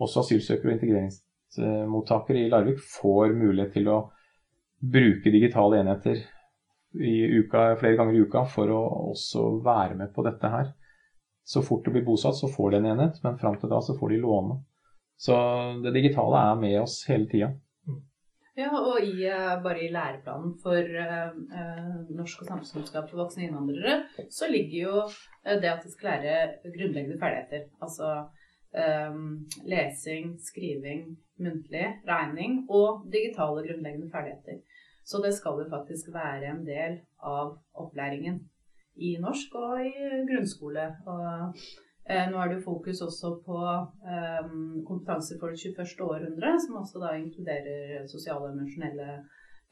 [0.00, 3.98] også asylsøkere og integreringsmottakere i Larvik får mulighet til å
[4.84, 6.24] bruke digitale enheter
[6.94, 10.72] uka, flere ganger i uka for å også være med på dette her.
[11.44, 13.96] Så fort du blir bosatt, så får de en enhet, men fram til da så
[13.98, 14.62] får de låne.
[15.20, 15.34] Så
[15.84, 17.50] det digitale er med oss hele tida.
[18.54, 21.38] Ja, og i, eh, bare i læreplanen for eh,
[22.14, 23.96] norsk og samfunnskunnskap for voksne innvandrere,
[24.30, 27.66] så ligger jo uh, det at de skal lære grunnleggende ferdigheter.
[27.82, 28.12] Altså
[28.78, 29.18] eh,
[29.66, 31.02] lesing, skriving,
[31.42, 34.62] muntlig, regning og digitale grunnleggende ferdigheter.
[35.04, 38.38] Så det skal jo faktisk være en del av opplæringen
[38.96, 39.92] i norsk og i
[40.30, 40.86] grunnskole.
[41.10, 46.02] Og Eh, nå er det jo fokus også på um, kompetanse for det 21.
[46.04, 49.06] århundre, som også da inkluderer sosiale og emosjonelle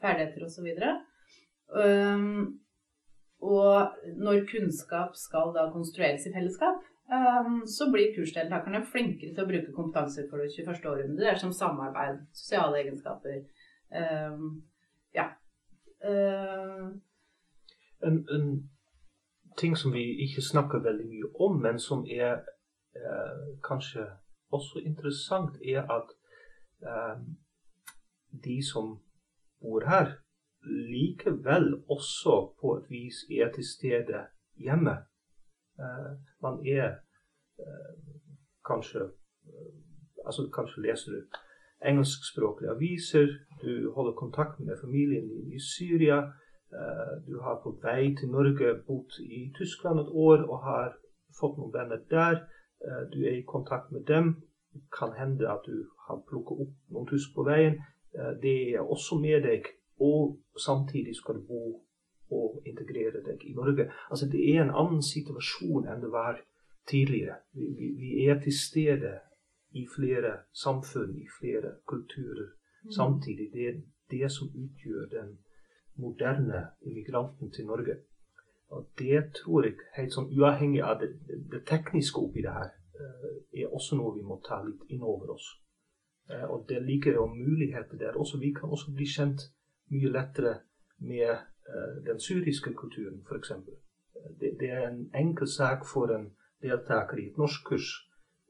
[0.01, 0.67] ferdigheter osv.
[1.83, 2.57] Um,
[3.43, 3.93] og
[4.25, 6.81] når kunnskap skal da konstrueres i fellesskap,
[7.13, 10.89] um, så blir kursdeltakerne flinkere til å bruke kompetanse for det 21.
[10.89, 11.21] århundre.
[11.21, 13.43] Det er som samarbeid, sosiale egenskaper.
[13.93, 14.63] Um,
[15.13, 15.29] ja.
[16.03, 18.47] En, en
[19.57, 22.41] ting som vi ikke snakker veldig mye om, men som er
[22.95, 24.05] eh, kanskje
[24.51, 26.13] også interessant, er at
[26.87, 27.17] eh,
[28.45, 28.99] de som
[29.61, 30.17] bor her,
[30.63, 34.95] likevel også på et vis er til stede hjemme.
[35.79, 36.11] Eh,
[36.41, 36.87] man er
[37.59, 37.93] eh,
[38.65, 39.73] kanskje eh,
[40.25, 41.19] Altså kanskje leser du
[41.89, 43.27] engelskspråklige aviser,
[43.61, 46.17] du holder kontakt med familien din i Syria.
[46.73, 50.95] Eh, du har på vei til Norge bodd i Tyskland et år og har
[51.39, 52.43] fått noen venner der.
[52.85, 54.35] Eh, du er i kontakt med dem.
[54.73, 57.77] Det kan hende at du har plukket opp noen tysk på veien.
[58.17, 59.69] Eh, det er også med deg.
[59.99, 61.63] Og samtidig skal du bo
[62.33, 63.91] og integrere deg i Norge.
[64.09, 66.41] Altså Det er en annen situasjon enn det var
[66.89, 67.37] tidligere.
[67.53, 69.13] Vi, vi, vi er til stede
[69.71, 72.49] i flere samfunn, i flere kulturer
[72.83, 72.91] mm.
[72.91, 73.49] samtidig.
[73.53, 73.81] Det er
[74.11, 75.37] det som utgjør den
[75.95, 77.97] moderne immigranten til Norge.
[78.69, 81.11] Og Det tror jeg, helt sånn uavhengig av det,
[81.51, 85.35] det tekniske oppi det her, eh, er også noe vi må ta litt inn over
[85.35, 85.45] oss.
[86.29, 88.17] Eh, og det ligger jo muligheter der.
[88.17, 89.41] Også, vi kan også bli kjent
[89.93, 90.55] mye lettere
[90.97, 93.51] med eh, den syriske kulturen, f.eks.
[94.39, 96.31] Det, det er en enkel sak for en
[96.63, 97.91] deltaker i et norskkurs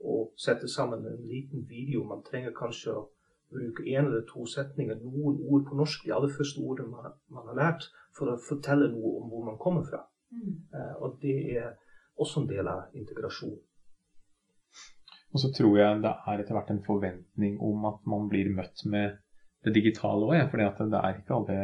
[0.03, 2.03] å sette sammen en liten video.
[2.07, 3.07] Man trenger kanskje å
[3.53, 7.47] bruke én eller to setninger, noen ord på norsk, de aller første ordene man, man,
[7.51, 7.87] har lært,
[8.17, 10.03] for å fortelle noe om hvor man kommer fra.
[10.33, 10.57] Mm.
[10.73, 11.71] Uh, og det er
[12.19, 13.55] også en del av integrasjon.
[15.33, 18.83] Og så tror jeg det er etter hvert en forventning om at man blir møtt
[18.85, 19.17] med
[19.65, 20.43] det digitale òg.
[20.51, 21.57] For det er ikke alle,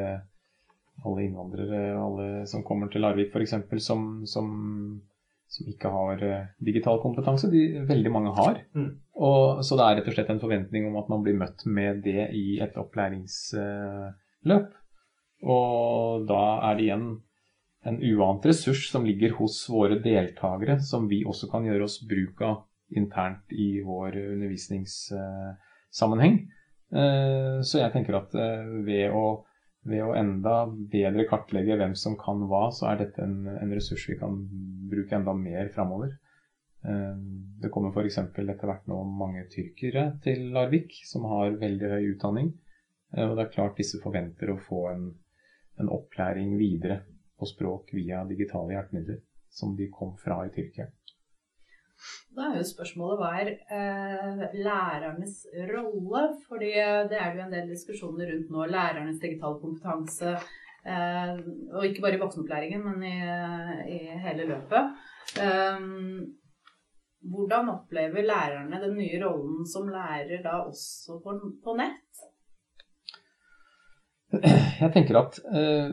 [1.05, 3.59] alle innvandrere alle som kommer til Larvik f.eks.
[3.85, 4.49] Som, som
[5.49, 7.49] som ikke har uh, digital kompetanse.
[7.51, 8.59] De, veldig mange har.
[8.77, 8.89] Mm.
[9.17, 11.91] Og, så det er rett og slett en forventning om at man blir møtt med
[12.05, 14.69] det i et opplæringsløp.
[15.49, 17.07] Og da er det igjen
[17.87, 22.41] en uant ressurs som ligger hos våre deltakere, som vi også kan gjøre oss bruk
[22.45, 22.55] av
[22.99, 26.35] internt i vår undervisningssammenheng.
[26.89, 28.31] Uh, så jeg tenker at
[28.85, 29.48] ved å
[29.89, 34.05] ved å enda bedre kartlegge hvem som kan hva, så er dette en, en ressurs
[34.09, 34.37] vi kan
[34.91, 36.15] bruke enda mer framover.
[36.85, 37.15] Eh,
[37.61, 38.21] det kommer f.eks.
[38.23, 42.53] etter hvert nå mange tyrkere til Larvik som har veldig høy utdanning.
[43.15, 45.09] Eh, og det er klart disse forventer å få en,
[45.81, 47.01] en opplæring videre
[47.39, 50.87] på språk via digitale hjelpemidler som de kom fra i Tyrkia.
[52.35, 55.41] Da er jo spørsmålet hva er eh, lærernes
[55.73, 56.23] rolle?
[56.47, 56.71] Fordi
[57.11, 58.65] det er jo en del diskusjoner rundt nå.
[58.71, 60.35] Lærernes digitale kompetanse.
[60.87, 61.33] Eh,
[61.75, 63.15] og ikke bare i voksenopplæringen, men i,
[63.95, 64.93] i hele løpet.
[65.43, 65.87] Eh,
[67.31, 72.27] hvordan opplever lærerne den nye rollen som lærer da også på, på nett?
[74.81, 75.89] Jeg tenker at eh,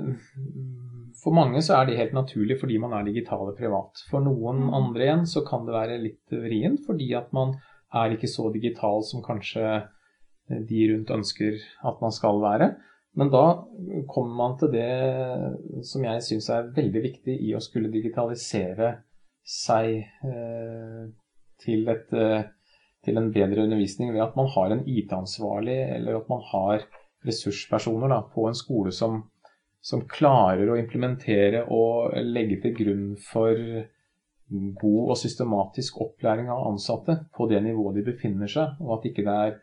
[1.26, 3.98] for mange så er det helt naturlig fordi man er digitale privat.
[4.06, 4.74] For noen mm.
[4.78, 7.56] andre igjen så kan det være litt vrient fordi at man
[7.98, 11.58] er ikke så digital som kanskje eh, de rundt ønsker
[11.90, 12.76] at man skal være.
[13.18, 13.42] Men da
[14.12, 18.92] kommer man til det som jeg syns er veldig viktig i å skulle digitalisere
[19.42, 21.04] seg eh,
[21.64, 22.44] til, et, eh,
[23.02, 26.86] til, en bedre undervisning ved at man har en IT-ansvarlig, eller at man har
[27.26, 29.24] ressurspersoner da, på en skole som
[29.86, 33.54] som klarer å implementere og legge til grunn for
[34.80, 39.24] god og systematisk opplæring av ansatte på det nivået de befinner seg, og at ikke
[39.26, 39.56] det er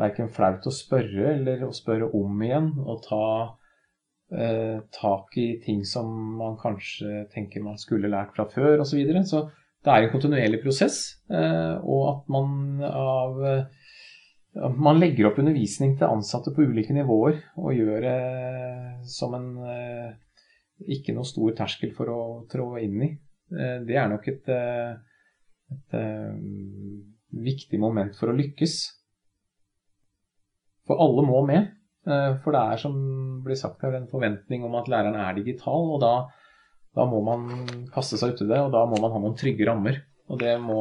[0.00, 3.24] verken flaut å spørre eller å spørre om igjen og ta
[4.34, 8.92] eh, tak i ting som man kanskje tenker man skulle lært fra før osv.
[8.92, 9.24] Så, videre.
[9.26, 9.44] så
[9.84, 13.42] det er en kontinuerlig prosess, eh, og at man av
[14.54, 18.16] man legger opp undervisning til ansatte på ulike nivåer og gjør det
[19.10, 20.08] som en eh,
[20.90, 23.10] ikke noe stor terskel for å trå inn i.
[23.54, 24.96] Eh, det er nok et, eh,
[25.70, 25.94] et
[27.30, 28.80] viktig moment for å lykkes.
[30.88, 31.76] For alle må med.
[32.02, 32.94] For det er som
[33.44, 35.84] blir sagt her, en forventning om at læreren er digital.
[35.94, 36.14] Og da,
[36.96, 37.44] da må man
[37.94, 40.00] kaste seg uti det, og da må man ha noen trygge rammer.
[40.32, 40.80] Og det må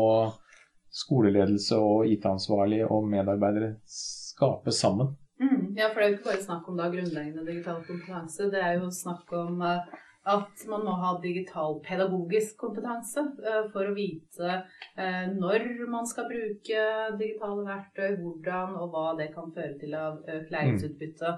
[0.95, 5.15] skoleledelse og IT-ansvarlig og medarbeidere skape sammen.
[5.39, 8.49] Mm, ja, for det er jo ikke bare snakk om da grunnleggende digital kompetanse.
[8.51, 9.85] Det er jo snakk om uh,
[10.29, 16.27] at man må ha digital pedagogisk kompetanse uh, for å vite uh, når man skal
[16.31, 16.83] bruke
[17.21, 21.33] digitale verktøy, hvordan og hva det kan føre til av økt læringsutbytte.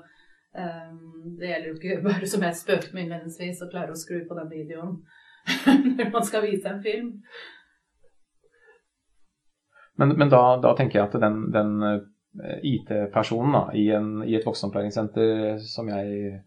[0.51, 4.35] Det gjelder jo ikke bare, som jeg spøkte med innledningsvis, å klare å skru på
[4.35, 4.97] den videoen
[5.97, 7.13] når man skal vise en film.
[10.01, 11.75] Men, men da, da, tenker jeg at den, den
[12.63, 16.39] IT-personen i, i, et voksenopplæringssenter som jeg,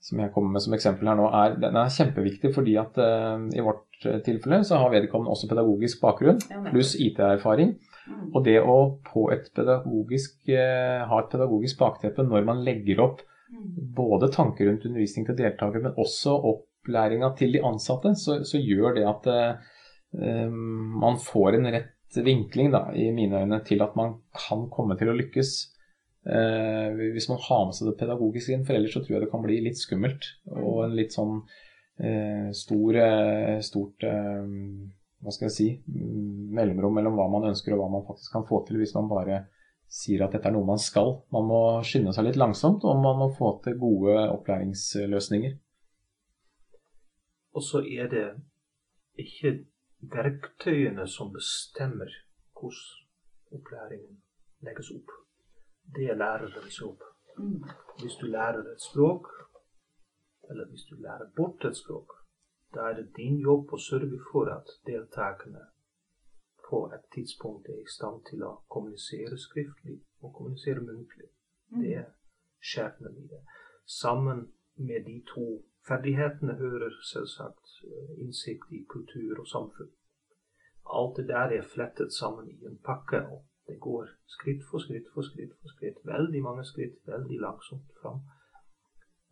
[0.00, 3.42] som jeg, kommer med som eksempel her nå, er, den er kjempeviktig fordi at uh,
[3.50, 6.38] i vårt eh, tilfelle så har vedkommende også pedagogisk bakgrunn
[6.70, 7.74] pluss IT-erfaring.
[8.08, 8.28] Mm.
[8.30, 13.24] Og det å på et pedagogisk, uh, ha et pedagogisk bakteppe når man legger opp
[13.50, 13.66] mm.
[13.98, 19.00] både tanker rundt undervisning til deltakere, men også opplæringa til de ansatte, så, så gjør
[19.00, 19.76] det at uh,
[20.48, 25.12] man får en rett vinkling da, i mine øyne til at man kan komme til
[25.12, 25.52] å lykkes.
[26.28, 29.32] Eh, hvis man har med seg det pedagogiske inn, for ellers så tror jeg det
[29.32, 30.30] kan bli litt skummelt.
[30.56, 31.42] Og en litt sånn
[32.00, 34.48] eh, stor, eh, stort eh,
[35.18, 38.46] hva skal jeg si, mm, mellomrom mellom hva man ønsker og hva man faktisk kan
[38.48, 39.44] få til, hvis man bare
[39.88, 41.16] sier at dette er noe man skal.
[41.34, 45.56] Man må skynde seg litt langsomt, og man må få til gode opplæringsløsninger.
[47.56, 48.26] Og så er det
[49.18, 49.56] ikke
[50.00, 52.10] verktøyene som bestemmer
[52.58, 54.22] hvordan opplæringen
[54.66, 55.10] legges opp.
[55.94, 57.02] Det er lærerens jobb.
[57.38, 57.62] Mm.
[58.00, 59.26] Hvis du lærer et språk,
[60.50, 62.12] eller hvis du lærer bort et språk,
[62.74, 65.64] da er det din jobb å sørge for at deltakerne
[66.68, 71.30] på et tidspunkt er i stand til å kommunisere skriftlig og kommunisere muntlig.
[71.80, 72.10] Det er
[72.60, 73.40] skjebnen i det.
[73.86, 74.44] Sammen
[74.76, 75.46] med de to
[75.88, 79.92] ferdighetene hører selvsagt eh, innsikt i kultur og samfunn.
[80.98, 85.08] Alt det der er flettet sammen i en pakke, og det går skritt for skritt
[85.14, 85.98] for skritt for skritt.
[86.04, 88.20] Veldig mange skritt, veldig langsomt fram.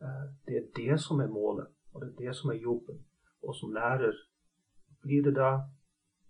[0.03, 3.05] Eh, det er det som er målet, og det er det som er jobben.
[3.43, 4.17] Og som lærer
[5.03, 5.51] blir det da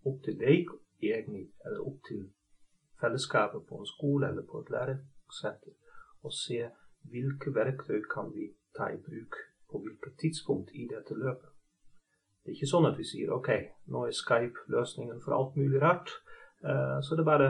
[0.06, 0.70] opp til deg
[1.02, 2.22] egentlig, eller opp til
[3.00, 5.74] fellesskapet på en skole eller på et læresenter,
[6.22, 6.62] å se
[7.10, 9.36] hvilke verktøy kan vi ta i bruk
[9.70, 11.52] på hvilket tidspunkt i dette løpet.
[12.42, 13.48] Det er ikke sånn at vi sier ok,
[13.90, 16.12] nå er Skype løsningen for alt mulig rart,
[16.62, 17.48] uh, så det er bare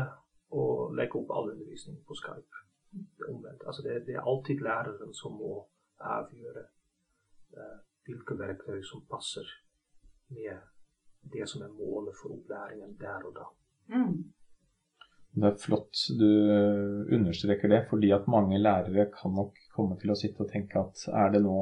[0.56, 0.62] å
[0.96, 2.62] legge opp all undervisning på Skype.
[2.96, 3.66] Det er omvendt.
[3.66, 5.58] Altså det, det, er alltid læreren som må
[6.00, 6.64] avgjøre
[7.58, 7.76] uh,
[8.08, 9.50] hvilke verktøy som passer
[10.32, 10.64] med
[11.34, 13.46] det som er målet for opplæringen der og da.
[13.92, 14.16] Mm.
[15.36, 16.30] Det er flott du
[17.12, 21.02] understreker det, fordi at mange lærere kan nok komme til å sitte og tenke at
[21.12, 21.58] er det nå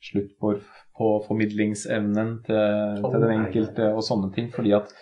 [0.00, 0.54] slutt på,
[0.96, 4.48] på formidlingsevnen til, til, den enkelte og sånne ting.
[4.54, 4.92] fordi at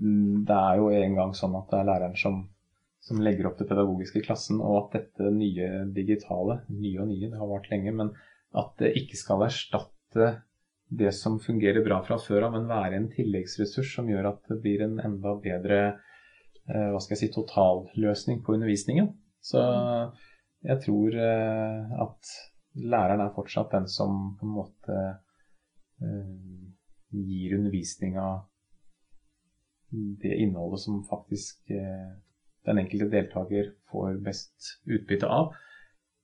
[0.00, 2.42] mm, det er jo en gang sånn at det er læreren som,
[3.02, 7.32] som legger opp det pedagogiske i klassen, og at dette nye digitale, nye og nye,
[7.32, 8.12] det har vart lenge, men
[8.52, 10.32] at det ikke skal erstatte
[10.92, 14.58] det som fungerer bra fra før av, men være en tilleggsressurs som gjør at det
[14.60, 19.08] blir en enda bedre eh, hva skal jeg si, totalløsning på undervisningen.
[19.42, 19.62] Så
[20.62, 22.34] jeg tror eh, at
[22.74, 24.98] læreren er fortsatt den som på en måte
[26.02, 26.68] eh,
[27.12, 28.26] gir undervisninga
[29.92, 32.12] det innholdet som faktisk eh,
[32.66, 35.52] den enkelte deltaker får best utbytte av,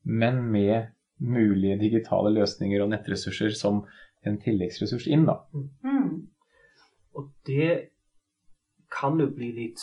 [0.02, 3.82] men med mulige digitale løsninger og nettressurser som
[4.26, 5.26] en tilleggsressurs inn.
[5.26, 5.40] Da.
[5.82, 6.28] Mm.
[7.18, 7.90] Og det
[8.94, 9.82] kan jo bli litt,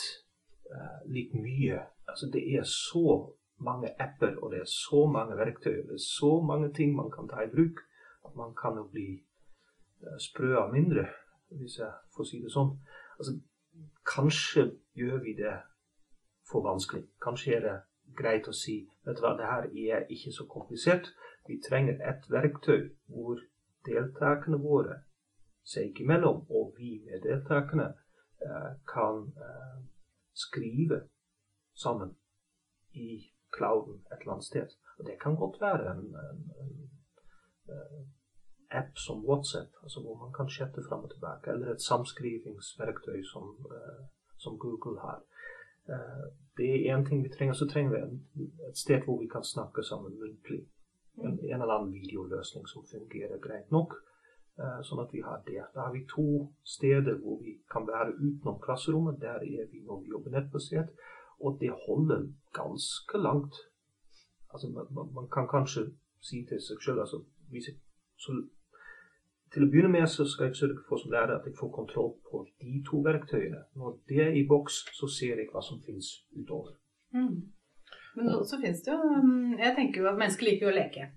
[0.72, 1.82] uh, litt mye.
[2.08, 3.20] Altså det er så
[3.58, 7.28] mange apper, og det er så mange verktøy, det er så mange ting man kan
[7.28, 7.80] ta i bruk,
[8.26, 9.08] at man kan jo bli
[10.04, 11.08] uh, sprø av mindre,
[11.50, 12.74] hvis jeg får si det sånn.
[13.20, 13.38] Altså,
[14.06, 14.66] kanskje
[14.98, 15.56] gjør vi det
[16.50, 17.06] for vanskelig.
[17.24, 17.76] Kanskje er det
[18.18, 21.12] greit å si vet du hva, det her er ikke så komplisert.
[21.48, 23.42] Vi trenger et verktøy hvor
[23.86, 25.02] deltakerne våre
[25.66, 27.94] seg imellom, og vi med deltakerne,
[28.46, 29.80] uh, kan uh,
[30.36, 31.06] skrive
[31.76, 32.16] sammen
[32.94, 34.68] i clouden et eller annet sted.
[34.98, 36.72] Og Det kan godt være en, en, en,
[37.74, 38.02] eh,
[38.80, 43.46] app som WhatsApp, altså hvor man kan chatte fram og tilbake, eller et samskrivingsverktøy som,
[43.76, 44.02] uh,
[44.44, 45.20] som Google har.
[45.92, 46.26] Uh,
[46.58, 47.54] det er én ting vi trenger.
[47.54, 50.62] Så trenger vi et sted hvor vi kan snakke sammen muntlig.
[51.18, 53.94] En, en eller annen videoløsning som fungerer greit nok.
[54.88, 55.64] Sånn at vi har det.
[55.76, 56.28] Da har vi to
[56.64, 59.20] steder hvor vi kan være utenom klasserommet.
[59.22, 60.94] Der er vi vi jobber nettbasert.
[61.40, 63.56] Og det holder ganske langt.
[64.54, 65.82] altså, man, man, kan kanskje
[66.22, 67.24] si til seg sjøl altså,
[69.54, 72.14] Til å begynne med så skal jeg sørge for som lærer at jeg får kontroll
[72.30, 73.62] på de to verktøyene.
[73.76, 76.74] Når det er i boks, så ser jeg hva som finnes utover.
[77.14, 77.52] Mm.
[78.16, 81.08] Men så finnes det jo mm, Jeg tenker jo at mennesker liker jo å leke.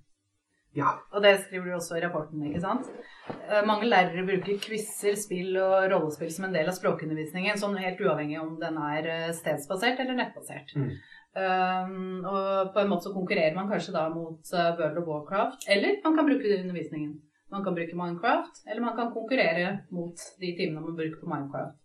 [0.79, 0.95] Ja.
[1.13, 2.89] Og det skriver du også i rapporten, ikke sant?
[3.29, 8.01] Eh, mange lærere bruker quizer, spill og rollespill som en del av språkundervisningen, sånn helt
[8.05, 10.75] uavhengig om den er eh, stedsbasert eller nettbasert.
[10.79, 10.93] Mm.
[11.39, 15.67] Um, og på en måte så konkurrerer man kanskje da mot uh, World of Warcraft,
[15.71, 17.13] eller man kan bruke det i undervisningen.
[17.53, 21.77] Man kan bruke Minecraft, eller man kan konkurrere mot de timene man bruker på Minecraft.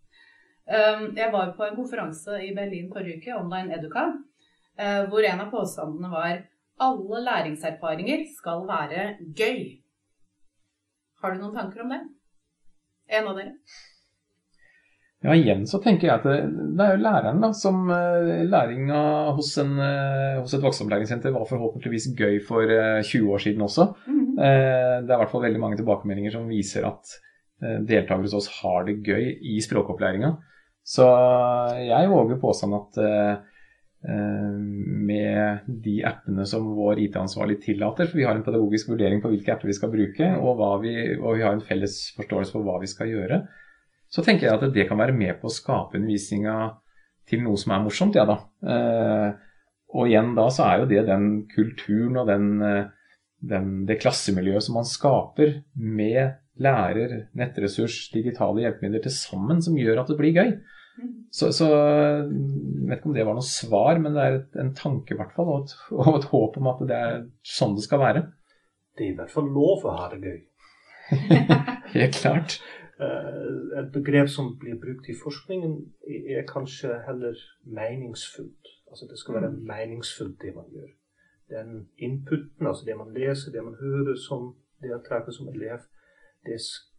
[0.64, 4.08] Um, jeg var på en konferanse i Berlin forrige uke, Online Educa,
[4.80, 6.42] uh, hvor en av påstandene var
[6.82, 9.08] alle læringserfaringer skal være
[9.38, 9.64] gøy.
[11.22, 12.00] Har du noen tanker om det?
[13.14, 13.58] En av dere?
[15.24, 16.40] Ja, igjen så tenker jeg at det,
[16.76, 19.04] det er jo læreren da, som uh, læringa
[19.38, 23.64] hos, en, uh, hos, et voksenopplæringssenter var forhåpentligvis gøy for uh, eh, 20 år siden
[23.64, 23.88] også.
[24.08, 24.36] Mm -hmm.
[24.36, 27.20] det er i hvert fall veldig mange tilbakemeldinger som viser at
[27.88, 30.36] deltakere hos oss har det gøy i språkopplæringa.
[30.84, 31.06] Så
[31.80, 33.38] jeg våger påstanden at Eh,
[34.04, 38.10] med de appene som vår IT-ansvarlig tillater.
[38.10, 41.38] For vi har en pedagogisk vurdering på hvilke apper vi skal bruke, og, vi, og,
[41.38, 43.40] vi, har en felles forståelse for hva vi skal gjøre.
[44.12, 46.58] Så tenker jeg at det kan være med på å skape undervisninga
[47.30, 48.38] til noe som er morsomt, ja da.
[48.68, 49.30] Eh,
[49.94, 52.86] og igjen da så er jo det den kulturen og den, eh,
[53.54, 60.04] den, det klassemiljøet som man skaper med lærer, nettressurs, digitale hjelpemidler til sammen, som gjør
[60.04, 60.52] at det blir gøy.
[61.34, 65.16] Så, så, jeg vet ikke om det var noe svar, men det er en tanke
[65.16, 67.26] i hvert fall, og et, og et, håp om at det er
[67.56, 68.24] sånn det skal være.
[68.94, 70.40] Det er i hvert fall lov å ha det gøy.
[71.96, 72.60] Helt klart.
[73.02, 73.40] Eh,
[73.82, 75.80] et begrep som blir brukt i forskningen,
[76.38, 78.74] er kanskje heller meningsfullt.
[78.94, 79.64] Altså det skal være mm.
[79.72, 80.92] meningsfullt, det man gjør.
[81.54, 84.54] Den inputen, altså det man leser, det man hører som
[84.86, 85.82] deltaker, som elev,
[86.46, 86.93] det skal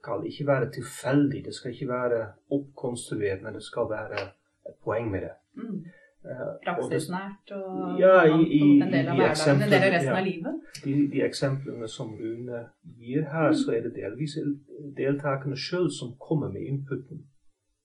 [0.00, 2.20] skal ikke være tilfeldig, det skal ikke være
[2.56, 4.20] oppkonstruert, men det skal være
[4.68, 5.34] et poeng med det.
[5.54, 5.80] Mm.
[6.20, 10.10] Uh, Praksisnært og, det, ja, i, i, en del av hverdagen, en del av resten
[10.10, 10.66] ja, av livet.
[10.84, 12.60] De, de, eksemplene som Rune
[13.00, 13.56] gir her, mm.
[13.62, 14.36] så er det delvis
[14.98, 17.24] deltakerne sjøl som kommer med inputen.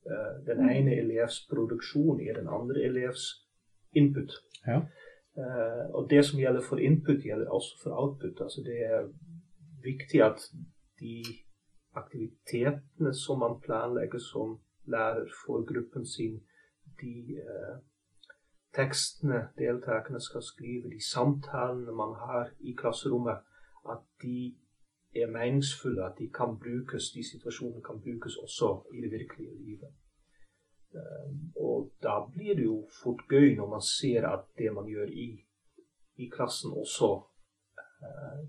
[0.03, 0.73] Uh, den mm.
[0.73, 3.29] ene elevs produksjon er den andre elevs
[3.95, 4.35] input.
[4.67, 4.81] Ja.
[5.39, 8.43] Uh, og det som gjelder for input, gjelder også for output.
[8.43, 9.07] Altså det er
[9.87, 10.43] viktig at
[10.99, 11.23] de
[11.95, 16.39] aktivitetene som man planlegger som lærer for gruppen sin,
[17.01, 17.75] de eh,
[18.75, 23.37] tekstene deltakerne skal skrive, de samtalene man har i klasserommet,
[23.89, 24.55] at de
[25.15, 29.91] er meningsfulle, at de kan brukes, de situasjonene kan brukes også i det virkelige livet.
[30.95, 35.09] Eh, og da blir det jo fort gøy når man ser at det man gjør
[35.25, 35.29] i,
[36.15, 37.09] i klassen, også
[38.07, 38.39] eh,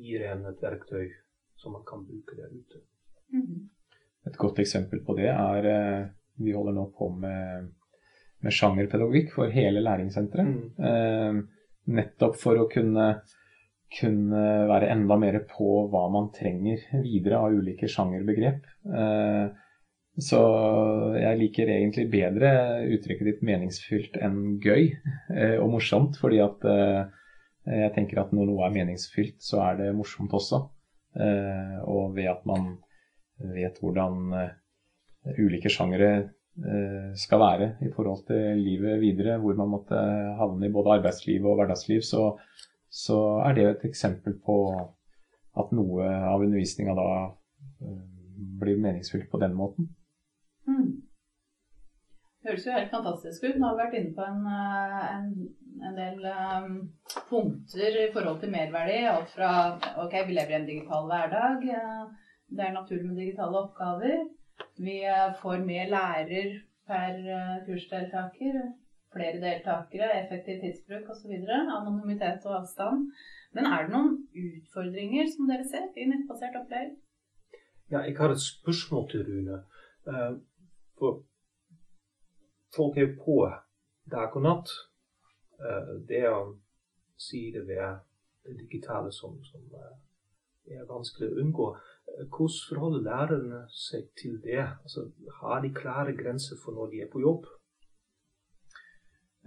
[0.00, 1.08] gir en et verktøy
[1.58, 2.84] som man kan bruke der ute.
[3.34, 3.68] Mm.
[4.28, 6.06] Et godt eksempel på det er eh,
[6.38, 7.70] Vi holder nå på med,
[8.46, 10.46] med sjangerpedagogikk for hele læringssenteret.
[10.46, 10.90] Mm.
[10.90, 11.40] Eh,
[11.98, 13.08] nettopp for å kunne,
[13.98, 18.68] kunne, være enda mer på hva man trenger videre av ulike sjangerbegrep.
[18.94, 19.48] Eh,
[20.18, 20.40] så
[21.14, 22.50] jeg liker egentlig bedre
[22.90, 26.18] uttrykket ditt meningsfylt enn gøy eh, og morsomt.
[26.22, 27.04] Fordi at eh,
[27.84, 30.64] jeg tenker at når noe er meningsfylt, så er det morsomt også.
[31.18, 32.76] Eh, og ved at man
[33.54, 39.72] vet hvordan eh, ulike sjangere eh, skal være i forhold til livet videre, hvor man
[39.72, 39.98] måtte
[40.38, 42.30] havne i både arbeidsliv og hverdagsliv, så,
[42.90, 44.58] så er det et eksempel på
[45.58, 47.08] at noe av undervisninga da
[48.60, 49.88] blir meningsfylt på den måten.
[50.68, 51.07] Mm.
[52.48, 53.56] Høres jo helt fantastisk ut.
[53.60, 55.32] Nå har vi vært inne på en, en
[55.86, 56.74] en del um,
[57.28, 58.98] punkter i forhold til merverdi.
[59.10, 59.50] Alt fra
[60.02, 61.64] ok, vi lever i en digital hverdag.
[62.48, 64.26] Det er naturlig med digitale oppgaver.
[64.78, 64.98] Vi
[65.42, 66.52] får mer lærer
[66.88, 67.18] per
[67.66, 68.60] kursdeltaker.
[69.14, 71.32] Flere deltakere, effektiv tidsbruk osv.
[71.48, 73.08] Anonymitet og avstand.
[73.56, 76.98] Men er det noen utfordringer som dere ser i nettbasert opplæring?
[77.88, 79.62] Ja, jeg har et spørsmål til Rune.
[80.98, 81.22] For
[82.76, 83.42] folk er på
[84.10, 84.72] dag og natt
[85.58, 86.42] Eh, det å
[87.18, 87.98] si det ved
[88.46, 89.94] det digitale som, som eh,
[90.76, 91.68] er vanskelig å unngå.
[92.12, 94.60] Eh, hvordan forholder lærerne seg til det?
[94.62, 95.08] Altså,
[95.40, 97.48] har de klare grenser for når de er på jobb?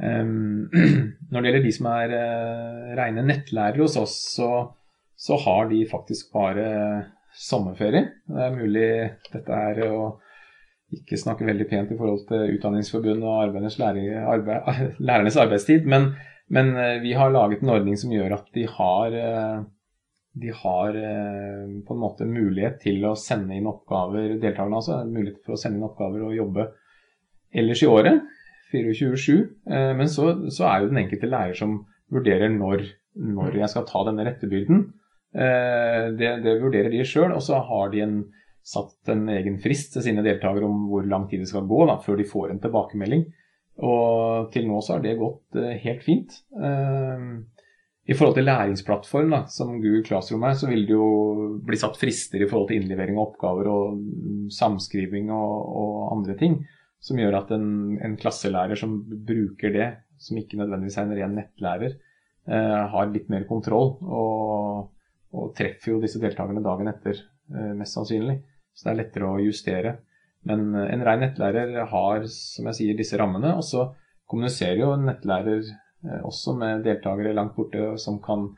[0.02, 0.68] Um,
[1.32, 4.52] når det gjelder de som er uh, rene nettlærere hos oss, så,
[5.14, 6.66] så, har de faktisk bare
[7.38, 8.08] sommerferie.
[8.26, 8.88] Det er mulig
[9.30, 10.00] dette er å
[10.92, 16.12] ikke snakke veldig pent i forhold til Utdanningsforbundet og lærer, arbeid, lærernes arbeidstid, men,
[16.52, 19.62] Men eh, vi har laget en ordning som gjør at de har, eh,
[20.42, 25.40] de har eh, på en måte mulighet til å sende inn oppgaver, deltakerne altså, mulighet
[25.46, 26.68] for å sende inn oppgaver og jobbe
[27.56, 28.28] ellers i året.
[28.72, 29.32] 24-7.
[30.00, 31.74] Men så, så, er jo den enkelte lærer som
[32.08, 32.86] vurderer når,
[33.20, 34.86] når jeg skal ta denne rettebyrden.
[36.16, 38.14] Det, det vurderer de sjøl, og så har de en,
[38.64, 41.98] satt en egen frist til sine deltakere om hvor lang tid det skal gå da,
[42.04, 43.26] før de får en tilbakemelding.
[43.82, 46.36] Og til nå så har det gått uh, helt fint.
[46.54, 47.42] Uh,
[48.06, 51.08] I forhold til læringsplattform, da, som Google Classroom er, så vil det jo
[51.66, 56.38] bli satt frister i forhold til innlevering av oppgaver og mm, samskriving og, og, andre
[56.38, 56.62] ting.
[57.02, 59.90] Som gjør at en, en, klasselærer som bruker det,
[60.22, 61.98] som ikke nødvendigvis er en ren nettlærer,
[62.52, 63.96] uh, har litt mer kontroll.
[64.06, 64.92] Og,
[65.34, 67.26] og, treffer jo disse deltakerne dagen etter,
[67.76, 68.38] mest sannsynlig.
[68.74, 69.98] Så det er lettere å justere.
[70.48, 73.54] Men eh, en ren nettlærer har som jeg sier, disse rammene.
[73.60, 73.88] Og så
[74.32, 78.50] kommuniserer jo en nettlærer eh, også med deltakere langt borte som kan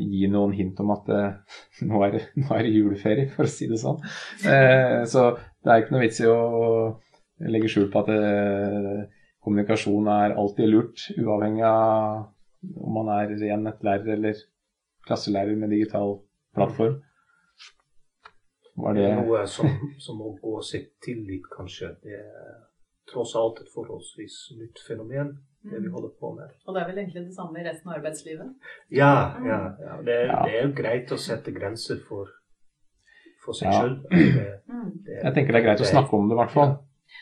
[0.00, 3.68] gi noen hint om at eh, nå, er, nå, er, det juleferie, for å si
[3.70, 4.00] det sånn.
[4.40, 5.24] Så
[5.60, 6.40] det er ikke noe vits i å
[7.50, 8.10] legge skjul på at
[9.40, 12.28] kommunikasjon er alltid lurt, uavhengig av
[12.76, 14.40] om man er ren nettlærer eller
[15.08, 16.18] klasselærer med digital
[16.56, 16.98] plattform.
[18.84, 19.70] Var det noe som,
[20.04, 21.94] som må gå seg til litt, kanskje?
[22.04, 22.58] Det er
[23.10, 25.32] tross alt et forholdsvis nytt fenomen,
[25.66, 25.94] det vi mm.
[25.94, 26.52] holder på med.
[26.66, 28.52] Og det er vel egentlig det samme i resten av arbeidslivet?
[28.94, 29.14] Ja,
[29.44, 29.96] ja, ja.
[30.06, 32.30] Det, er, det, er jo greit å sette grenser for,
[33.44, 33.80] for seg ja.
[33.80, 33.98] sjøl.
[34.70, 34.92] Mm.
[35.10, 36.76] Jeg tenker det er greit å snakke om det, i hvert fall.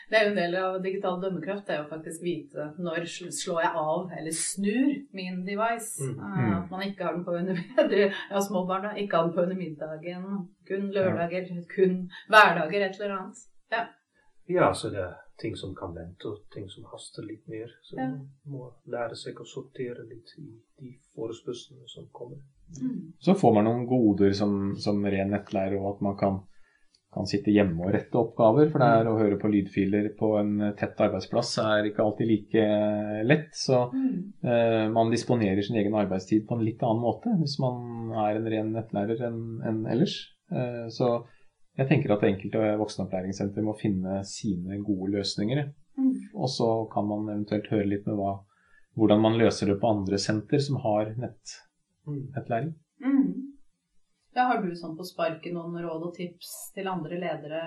[0.09, 1.65] Det er jo en del av digital dømmekraft.
[1.67, 6.01] Det er jo faktisk vite når slår jeg av eller snur min device.
[6.01, 6.17] Mm.
[6.19, 6.51] Mm.
[6.57, 7.63] at man ikke har den på under
[8.33, 10.27] ja, små barn da, ikke har den på under middagen.
[10.67, 13.47] Kun lørdager, kun hverdager, et eller annet.
[13.71, 13.85] Ja.
[14.47, 17.71] ja, så det er ting som kan vente, og ting som haster litt mer.
[17.81, 18.07] Så ja.
[18.09, 20.49] man må lære seg å sortere litt i
[20.81, 22.41] de forespørslene som kommer.
[22.81, 23.13] Mm.
[23.23, 26.41] Så får man noen goder som, som ren nettlærer, og at man kan
[27.13, 28.69] kan sitte hjemme og rette oppgaver.
[28.69, 32.65] For det er å høre på lydfiler på en tett arbeidsplass er ikke alltid like
[33.25, 33.49] lett.
[33.57, 34.11] Så mm.
[34.45, 38.49] eh, man disponerer sin egen arbeidstid på en litt annen måte hvis man er en
[38.53, 40.19] ren nettlærer enn en ellers.
[40.53, 41.15] Eh, så
[41.79, 45.63] jeg tenker at enkelte voksenopplæringssenter må finne sine gode løsninger.
[45.99, 46.13] Mm.
[46.35, 48.35] Og så kan man eventuelt høre litt med hva,
[48.99, 51.57] hvordan man løser det på andre senter som har nett,
[52.05, 52.21] mm.
[52.35, 52.73] nettlæring.
[54.39, 57.63] Ja, har du sånn på sparket noen råd og tips til andre ledere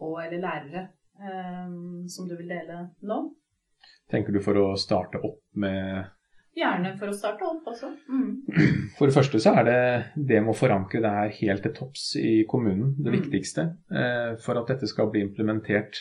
[0.00, 0.84] og eller lærere
[1.20, 1.74] eh,
[2.08, 3.18] som du vil dele nå?
[4.08, 6.08] Tenker du for å starte opp med
[6.56, 7.92] Gjerne for å starte opp også.
[8.10, 8.30] Mm.
[8.96, 9.82] For det første så er det
[10.16, 13.18] det med å forankre det her helt til topps i kommunen det mm.
[13.20, 13.66] viktigste.
[13.92, 16.00] Eh, for at dette skal bli implementert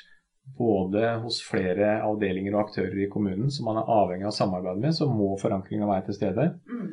[0.58, 4.98] både hos flere avdelinger og aktører i kommunen som man er avhengig av samarbeid med,
[4.98, 6.48] så må forankringa være til stede.
[6.66, 6.90] Mm.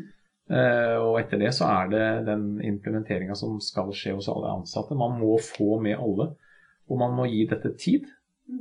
[0.46, 4.98] Eh, og etter det så er det den implementeringa som skal skje hos alle ansatte.
[4.98, 6.30] Man må få med alle,
[6.86, 8.06] og man må gi dette tid.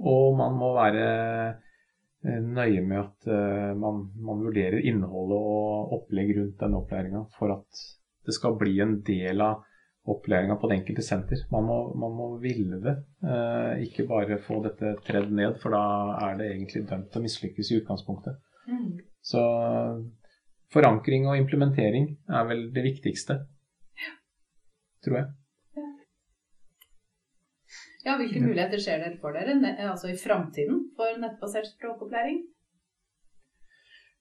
[0.01, 1.05] Og man må være
[2.25, 7.53] eh, nøye med at eh, man, man vurderer innholdet og opplegg rundt denne opplæringa for
[7.59, 7.85] at
[8.25, 9.61] det skal bli en del av
[10.09, 11.45] opplæringa på det enkelte senter.
[11.53, 12.93] Man må, man må ville det,
[13.81, 15.85] ikke bare få dette tredd ned, for da
[16.27, 18.37] er det egentlig dømt til å mislykkes i utgangspunktet.
[18.69, 18.91] Mm.
[19.25, 19.41] Så
[20.73, 23.39] forankring og implementering er vel det viktigste.
[24.01, 24.13] Ja.
[25.05, 25.29] Tror jeg.
[25.77, 25.87] Ja.
[28.07, 32.43] ja hvilke muligheter ser dere for dere altså i framtiden for nettbasert språkopplæring?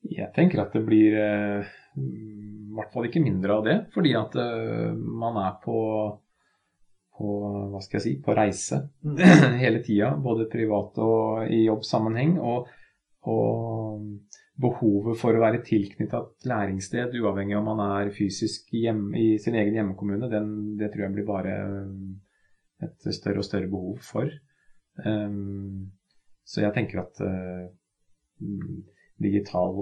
[0.05, 3.77] Jeg tenker at det blir eh, i hvert fall ikke mindre av det.
[3.95, 5.79] Fordi at eh, man er på,
[7.17, 7.37] på
[7.73, 9.21] hva skal jeg si, på reise mm.
[9.65, 10.13] hele tida.
[10.21, 12.37] Både privat og i jobbsammenheng.
[12.43, 12.69] Og,
[13.31, 13.74] og
[14.61, 19.57] behovet for å være tilknyttet et læringssted, uavhengig om man er fysisk hjemme, i sin
[19.59, 21.55] egen hjemmekommune, den, det tror jeg blir bare
[22.85, 24.31] et større og større behov for.
[25.05, 25.91] Um,
[26.47, 27.67] så jeg tenker at uh,
[29.23, 29.81] digital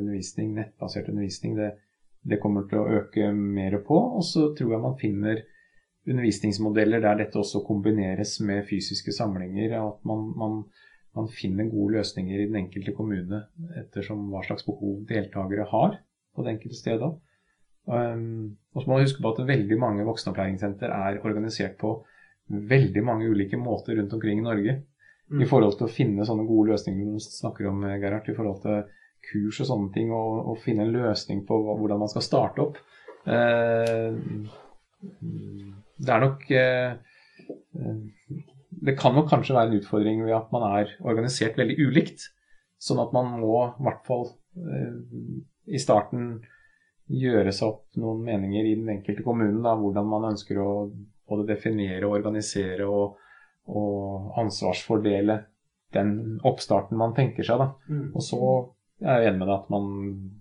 [0.00, 1.70] undervisning, nettbasert undervisning, det,
[2.26, 3.98] det, kommer til å øke mer på.
[4.18, 5.44] Og så tror jeg man finner
[6.08, 9.76] undervisningsmodeller der dette også kombineres med fysiske samlinger.
[9.80, 10.62] og at man, man
[11.16, 13.42] man finner gode løsninger i den enkelte kommune
[13.80, 15.96] ettersom hva slags behov deltakere har
[16.36, 17.10] på det enkelte stedet.
[17.90, 21.96] Um, og så må man huske på at veldig mange voksenopplæringssenter er organisert på
[22.50, 24.76] veldig mange ulike måter rundt omkring i Norge.
[25.30, 25.42] Mm.
[25.42, 28.80] I forhold til å finne sånne gode løsninger du snakker om, Gerhard, i forhold til
[29.30, 32.80] kurs og sånne ting, og, og finne en løsning på hvordan man skal starte opp.
[33.26, 34.14] Uh,
[36.00, 36.90] det er nok uh,
[38.70, 42.28] det kan jo kanskje være en utfordring ved at man er organisert veldig ulikt.
[42.80, 44.94] Sånn at man må i hvert fall eh,
[45.70, 46.38] i starten
[47.10, 50.70] gjøre seg opp noen meninger i den enkelte kommunen da, hvordan man ønsker å
[51.30, 53.18] både definere, organisere og,
[53.70, 55.40] og ansvarsfordele
[55.94, 57.60] den oppstarten man tenker seg.
[57.60, 57.72] Da.
[57.90, 58.06] Mm.
[58.14, 58.40] Og så
[59.02, 59.88] er jeg enig med deg at man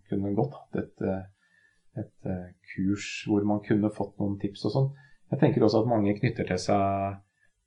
[0.09, 1.05] kunne godt hatt et,
[2.03, 4.91] et eh, kurs hvor man kunne fått noen tips og sånn.
[5.34, 7.17] Jeg tenker også at mange knytter til seg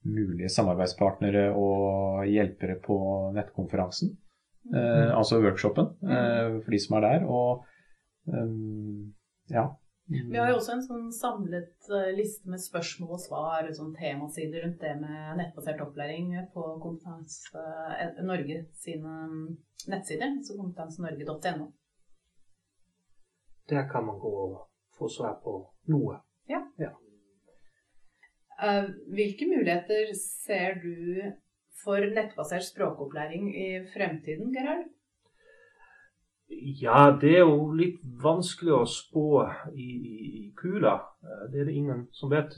[0.05, 2.97] mulige samarbeidspartnere og hjelpere på
[3.37, 4.17] nettkonferansen.
[4.75, 7.25] Eh, altså workshopen, eh, for de som er der.
[7.27, 7.65] Og
[8.27, 9.15] um,
[9.51, 9.67] ja.
[10.07, 14.67] Vi har jo også en sånn samlet uh, liste med spørsmål og svar, sånn temasider
[14.67, 19.47] rundt det med nettbasert opplæring på Kompetanse uh, Norge sine um,
[19.89, 21.71] nettsider, så kompetansenorge.no.
[23.71, 24.59] Der kan man gå og
[24.99, 25.57] få svar på
[25.95, 26.19] noe.
[26.51, 26.61] Ja.
[26.83, 26.93] ja.
[28.63, 30.95] Uh, hvilke muligheter ser du
[31.83, 34.85] for nettbasert språkopplæring i fremtiden, Gerhard?
[36.83, 39.27] Ja, det er jo litt vanskelig å spå
[39.73, 40.95] i, i, kula.
[41.25, 42.55] Eh, det er det ingen som vet.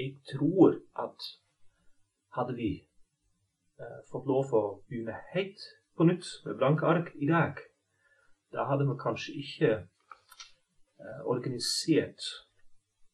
[0.00, 1.28] Jeg tror at
[2.38, 7.60] hadde vi eh, fått lov å begynne helt på nytt med blanke ark i dag,
[8.52, 12.26] da hadde vi kanskje ikke eh, organisert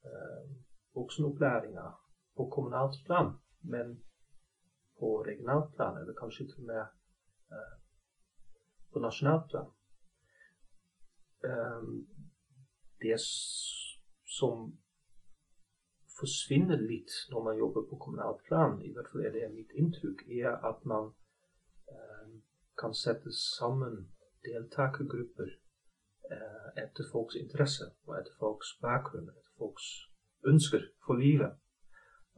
[0.06, 0.46] eh,
[0.94, 1.90] voksenopplæringa
[2.36, 4.04] på kommunalt plan, men
[4.98, 6.84] på regionalt plan, eller kanskje til og med
[7.52, 7.74] eh,
[8.92, 9.70] på nasjonalt plan.
[11.48, 11.82] Eh,
[13.02, 13.18] det
[14.38, 14.78] som
[16.20, 20.22] forsvinner litt når man jobber på kommunalt plan, i hvert fall er det mitt inntrykk,
[20.28, 21.10] er at man
[21.90, 22.30] eh,
[22.78, 24.06] kan sette sammen
[24.46, 25.58] deltakergrupper
[26.80, 29.88] etter folks interesse og etter folks bakgrunn, etter folks
[30.46, 31.52] ønsker for livet.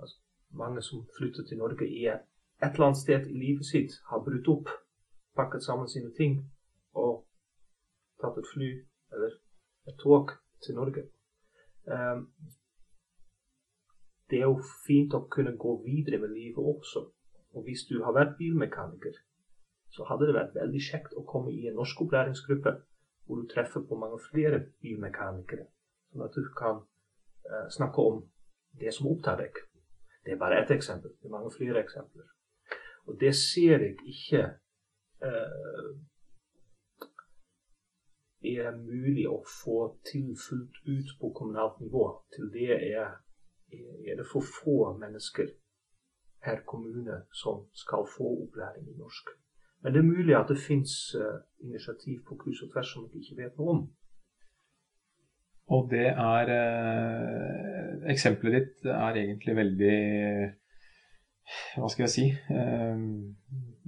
[0.01, 0.17] Altså,
[0.51, 2.21] mange som flytter til Norge, i et
[2.73, 4.69] eller annet sted i livet sitt har brutt opp,
[5.37, 6.39] pakket sammen sine ting
[6.95, 7.25] og
[8.23, 8.69] tatt et fly
[9.13, 9.33] eller
[9.89, 10.31] et tog
[10.65, 11.03] til Norge.
[11.87, 12.29] Um,
[14.31, 17.05] det er jo fint å kunne gå videre med livet også.
[17.55, 19.19] Og hvis du har vært bilmekaniker,
[19.95, 22.73] så hadde det vært veldig kjekt å komme i en norskopplæringsgruppe
[23.25, 25.69] hvor du treffer på mange flere bilmekanikere,
[26.11, 26.83] sånn at du kan
[27.71, 28.23] snakke om
[28.81, 29.61] det som opptar deg.
[30.25, 31.13] Det er bare ett eksempel.
[31.21, 32.27] Det er mange flere eksempler.
[33.07, 34.43] Og det ser jeg ikke
[35.29, 35.91] eh,
[38.45, 39.79] er mulig å få
[40.09, 42.05] til fullt ut på kommunalt nivå.
[42.35, 43.17] Til det er,
[44.09, 45.53] er det for få mennesker
[46.45, 49.33] per kommune som skal få opplæring i norsk.
[49.83, 53.23] Men det er mulig at det fins uh, initiativ på kryss og tvers som jeg
[53.23, 53.83] ikke vet noe om.
[55.73, 59.95] Og det er eh, Eksempelet ditt er egentlig veldig
[61.77, 63.01] hva skal jeg si eh,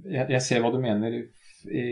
[0.07, 1.21] jeg, jeg ser hva du mener.
[1.67, 1.85] I,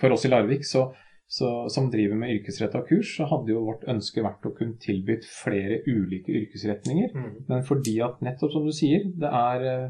[0.00, 0.86] for oss i Larvik så,
[1.28, 5.26] så, som driver med yrkesretta kurs, så hadde jo vårt ønske vært å kunne tilbydd
[5.28, 7.12] flere ulike yrkesretninger.
[7.14, 7.34] Mm.
[7.50, 9.86] Men fordi at nettopp som du sier, det er eh,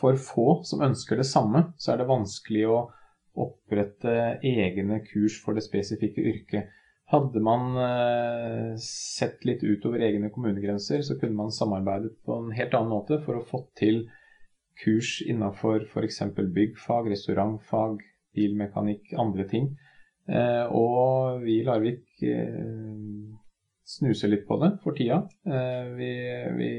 [0.00, 2.78] for få som ønsker det samme, så er det vanskelig å
[3.44, 4.14] opprette
[4.46, 6.72] egne kurs for det spesifikke yrket.
[7.14, 12.74] Hadde man eh, sett litt utover egne kommunegrenser, så kunne man samarbeidet på en helt
[12.74, 14.08] annen måte for å få til
[14.82, 16.18] kurs innenfor f.eks.
[16.56, 18.02] byggfag, restaurantfag,
[18.34, 19.70] bilmekanikk, andre ting.
[20.26, 22.74] Eh, og vi i Larvik eh,
[23.94, 25.20] snuser litt på det for tida.
[25.44, 26.10] Vi,
[26.58, 26.72] vi,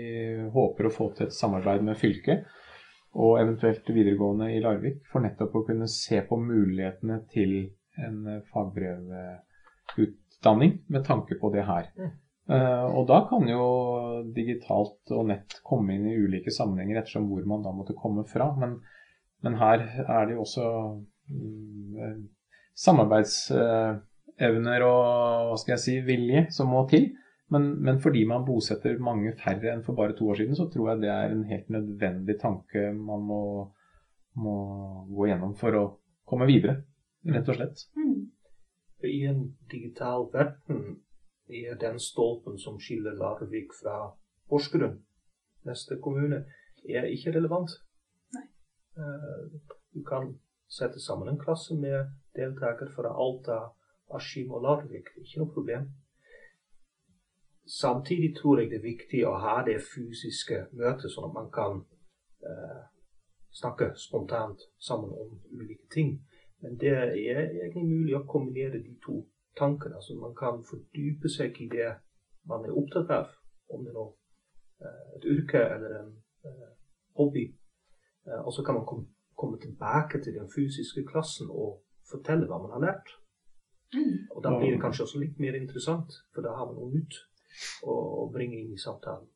[0.51, 2.47] håper å få til et samarbeid med fylket
[3.15, 7.59] og eventuelt videregående i Larvik for nettopp å kunne se på mulighetene til
[8.03, 9.43] en fagbrevutdanning
[10.53, 11.89] med tanke på det her.
[12.45, 13.65] Uh, og da kan jo
[14.35, 18.51] digitalt og nett komme inn i ulike sammenhenger ettersom hvor man da måtte komme fra.
[18.61, 18.71] Men,
[19.41, 20.65] men her er det jo også
[21.33, 22.27] um,
[22.77, 25.01] samarbeidsevner og
[25.49, 27.05] hva skal jeg si, vilje som må til.
[27.53, 30.89] Men, men, fordi man bosetter mange færre enn for bare to år siden, så tror
[30.91, 33.41] jeg det er en helt nødvendig tanke man må,
[34.41, 34.55] må
[35.13, 35.83] gå gjennom for å
[36.25, 36.75] komme videre,
[37.29, 37.77] rett og slett.
[37.97, 38.15] Mm.
[39.03, 41.03] I en digital verden
[41.47, 44.15] er den stolpen som skiller Larvik fra
[44.49, 45.01] Porsgrunn,
[45.65, 46.45] neste kommune,
[46.89, 47.69] er ikke relevant.
[48.33, 48.45] Nei.
[48.97, 49.59] Eh,
[49.93, 50.35] du kan
[50.67, 53.59] sette sammen en klasse med deltakere fra Alta,
[54.13, 55.09] Askim og Larvik.
[55.17, 55.89] Ikke noe problem.
[57.65, 61.79] Samtidig tror jeg det er viktig å ha det fysiske møtet, sånn at man kan
[62.45, 62.83] eh,
[63.55, 66.19] snakke spontant sammen om ulike ting.
[66.65, 69.19] Men det er egentlig mulig å kombinere de to
[69.59, 69.99] tankene.
[70.01, 71.91] Så man kan fordype seg i det
[72.49, 73.27] man er opptatt av.
[73.69, 74.07] Om det er
[74.87, 76.09] eh, et yrke eller en
[76.45, 76.71] uh,
[77.21, 77.45] hobby.
[78.25, 79.05] Uh, og så kan man kom,
[79.37, 83.13] komme tilbake til den fysiske klassen og fortelle hva man har lært.
[83.93, 84.17] Mm.
[84.33, 87.21] Og da blir det kanskje også litt mer interessant, for da har man noe nytt
[87.85, 89.29] å, bringe inn i samtalen.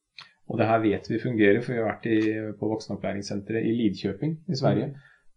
[0.49, 2.19] Og det her vet vi fungerer, for vi har vært i,
[2.57, 4.89] på voksenopplæringssenteret i Lidkjøping i Sverige.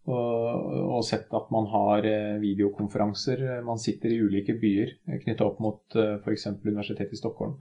[0.03, 3.43] Og, og sett at man har eh, videokonferanser.
[3.63, 6.49] Man sitter i ulike byer knytta opp mot f.eks.
[6.65, 7.55] Universitetet i Stockholm.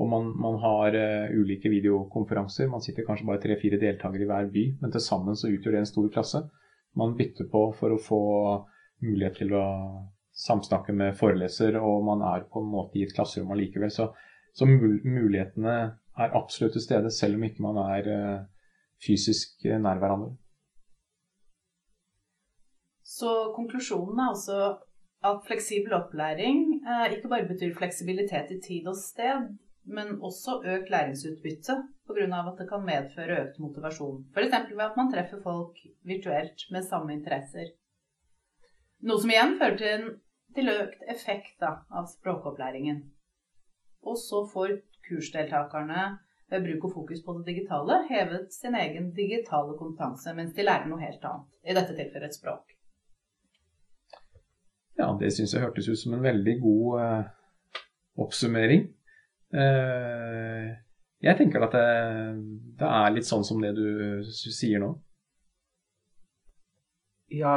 [0.00, 0.96] Og man, man har
[1.36, 2.70] ulike videokonferanser.
[2.72, 5.82] Man sitter kanskje bare tre-fire deltakere i hver by, men til sammen så utgjør det
[5.82, 6.40] en stor klasse.
[6.96, 8.22] Man bytter på for å få
[9.04, 9.66] mulighet til å
[10.32, 13.92] samsnakke med foreleser, og man er på en måte i et klasserom allikevel.
[13.92, 14.08] Så,
[14.56, 18.08] så mulighetene er absolutt til stede, selv om ikke man er
[19.02, 20.32] fysisk nær hverandre.
[23.22, 24.60] Så konklusjonen er altså
[25.28, 29.52] at fleksibel opplæring eh, ikke bare betyr fleksibilitet i tid og sted,
[29.96, 31.76] men også økt læringsutbytte
[32.08, 32.40] pga.
[32.40, 34.24] at det kan medføre økt motivasjon.
[34.34, 34.56] F.eks.
[34.78, 35.78] ved at man treffer folk
[36.12, 37.70] virtuelt med samme interesser.
[39.06, 40.10] Noe som igjen fører til,
[40.56, 43.00] til økt effekt da, av språkopplæringen.
[44.02, 46.10] Og så får kursdeltakerne
[46.50, 50.90] ved bruk og fokus på det digitale hevet sin egen digitale kompetanse, mens de lærer
[50.90, 51.50] noe helt annet.
[51.62, 52.71] I dette tilfellet et språk.
[55.02, 57.22] Ja, det syns jeg hørtes ut som en veldig god eh,
[58.22, 58.84] oppsummering.
[59.50, 60.68] Eh,
[61.26, 61.88] jeg tenker at det,
[62.78, 64.92] det, er litt sånn som det du sier nå.
[67.34, 67.56] Ja,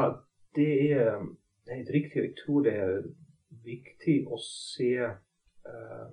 [0.58, 1.22] det er
[1.70, 2.24] helt riktig.
[2.24, 3.06] Jeg tror det er
[3.68, 6.08] viktig å se eh,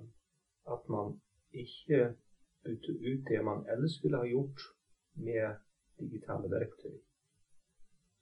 [0.75, 1.15] at man
[1.49, 2.11] ikke
[2.61, 4.69] bytter ut det man ellers ville ha gjort
[5.17, 5.57] med
[5.97, 6.93] digitale verktøy.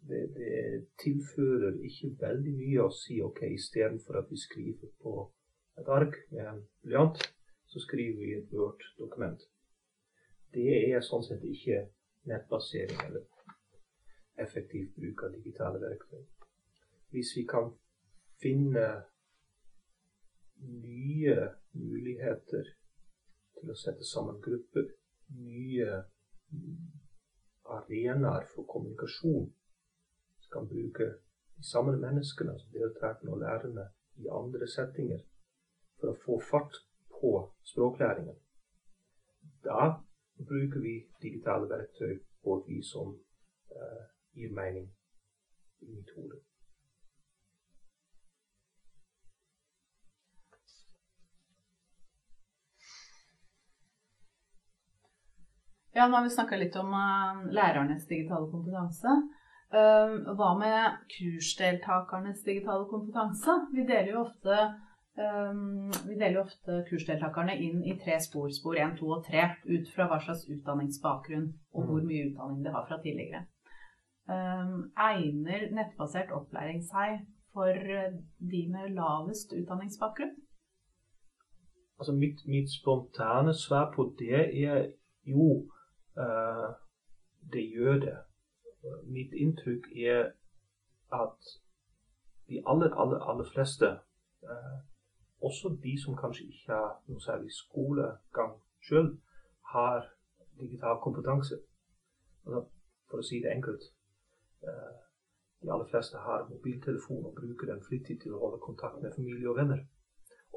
[0.09, 5.13] Det, det tilfører ikke veldig mye å si ok, istedenfor at vi skriver på
[5.77, 7.21] et ark med en blyant,
[7.69, 9.43] så skriver vi et Word-dokument.
[10.51, 11.85] Det er sånn sett ikke
[12.27, 13.27] nettbasering eller
[14.41, 16.25] effektiv bruk av digitale verktøy.
[17.13, 17.71] Hvis vi kan
[18.41, 18.87] finne
[20.61, 21.37] nye
[21.77, 22.73] muligheter
[23.59, 24.89] til å sette sammen grupper,
[25.37, 26.03] nye
[27.71, 29.47] arenaer for kommunikasjon,
[30.53, 31.07] kan bruke
[31.57, 35.21] de samme menneskene, altså deltakerne og lærerne, i andre settinger,
[35.99, 36.77] for å få fart
[37.19, 37.31] på
[37.71, 38.37] språklæringen.
[39.63, 39.81] Da
[40.37, 43.13] bruker vi digitale verktøy på et som
[43.71, 44.87] uh, gir mening
[45.81, 46.41] i mitt hode.
[55.93, 59.17] Ja, nå har vi snakka litt om uh, lærernes digitale kompetanse.
[59.71, 63.53] Hva med kursdeltakernes digitale kompetanse?
[63.71, 64.57] Vi deler jo ofte
[66.07, 69.43] vi deler ofte kursdeltakerne inn i tre spor, spor 1, 2 og 3,
[69.75, 72.07] ut fra hva slags utdanningsbakgrunn og hvor mm.
[72.07, 73.43] mye utdanning de har fra tidligere.
[74.31, 77.75] Egner nettbasert opplæring seg for
[78.53, 80.31] de med lavest utdanningsbakgrunn?
[81.99, 84.87] Altså mitt, mitt spontane svar på det er
[85.27, 85.67] jo,
[86.17, 86.69] uh,
[87.53, 88.17] det gjør det.
[89.05, 90.31] Mitt inntrykk er
[91.13, 91.51] at
[92.49, 93.89] de aller, aller, aller fleste
[94.43, 94.79] eh,
[95.41, 99.09] også de som kanskje ikke har noe særlig skolegang sjøl,
[99.73, 100.09] har
[100.59, 101.57] digital kompetanse.
[102.45, 102.61] Altså,
[103.09, 103.87] for å si det enkelt
[104.67, 104.99] eh,
[105.61, 109.49] De aller fleste har mobiltelefon og bruker den flittig til å holde kontakt med familie
[109.49, 109.83] og venner.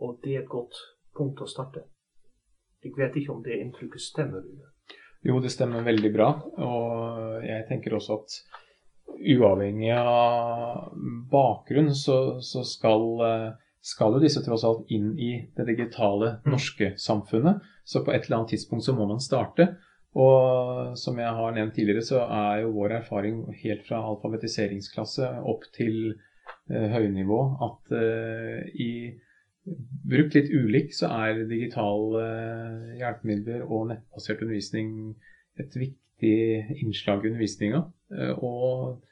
[0.00, 0.78] Og det er et godt
[1.16, 1.82] punkt å starte.
[2.84, 4.46] Jeg vet ikke om det inntrykket stemmer.
[5.24, 6.30] Jo, det stemmer veldig bra.
[6.60, 8.38] Og jeg tenker også at
[9.14, 10.90] uavhengig av
[11.30, 13.52] bakgrunn, så, så skal eh,
[13.84, 16.52] skal jo disse tross alt inn i det digitale mm.
[16.54, 17.60] norske samfunnet.
[17.84, 19.74] Så på et eller annet tidspunkt så må man starte.
[20.16, 25.66] Og som jeg har nevnt tidligere, så er jo vår erfaring helt fra alfabetiseringsklasse opp
[25.76, 26.14] til
[26.70, 28.92] eh, høynivå at eh, i
[29.64, 35.14] brukt litt ulik så er digitale uh, hjelpemidler og nettbasert undervisning
[35.60, 36.36] et viktig
[36.82, 37.84] innslag i undervisninga.
[38.42, 39.02] og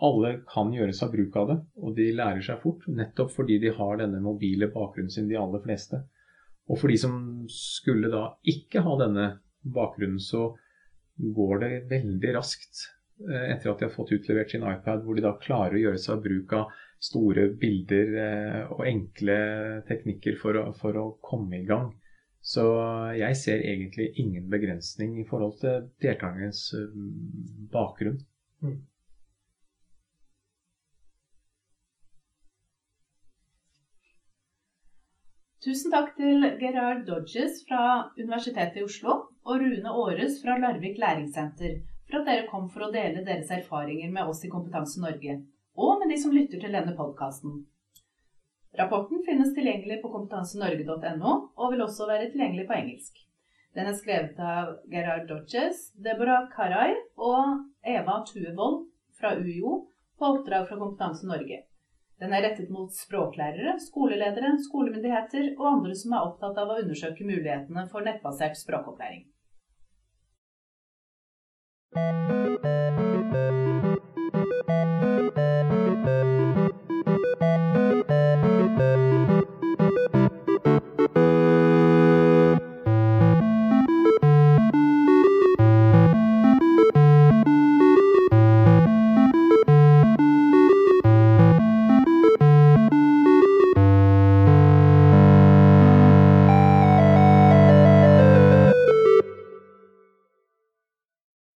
[0.00, 2.86] alle kan gjøre seg bruk av det, og de lærer seg fort.
[2.88, 6.00] Nettopp fordi de har denne mobile bakgrunnen sin, de aller fleste.
[6.70, 7.14] Og for de som
[7.52, 9.26] skulle da ikke ha denne
[9.60, 10.52] bakgrunnen, så
[11.20, 12.86] går det veldig raskt
[13.28, 16.00] eh, etter at de har fått utlevert sin iPad, hvor de da klarer å gjøre
[16.00, 16.70] seg bruk av
[17.00, 19.38] store bilder eh, og enkle
[19.88, 21.90] teknikker for å, for å komme i gang.
[22.40, 22.64] Så
[23.16, 26.94] jeg ser egentlig ingen begrensning i forhold til deltakernes eh,
[27.72, 28.20] bakgrunn.
[28.64, 28.78] Mm.
[35.60, 41.82] Tusen takk til Gerard Dodges fra Universitetet i Oslo og Rune Aarhus fra Larvik læringssenter
[42.10, 45.36] for at dere kom for å dele deres erfaringer med oss i Kompetanse Norge,
[45.80, 47.62] og med de som lytter til denne podkasten.
[48.78, 53.24] Rapporten finnes tilgjengelig på kompetansenorge.no, og vil også være tilgjengelig på engelsk.
[53.74, 58.84] Den er skrevet av Gerard Dodges, Deborah Karay og Eva Tuevold
[59.18, 59.74] fra UiO
[60.18, 61.62] på oppdrag fra Kompetanse Norge.
[62.20, 67.24] Den er rettet mot språklærere, skoleledere, skolemyndigheter og andre som er opptatt av å undersøke
[67.24, 69.24] mulighetene for nettbasert språkopplæring.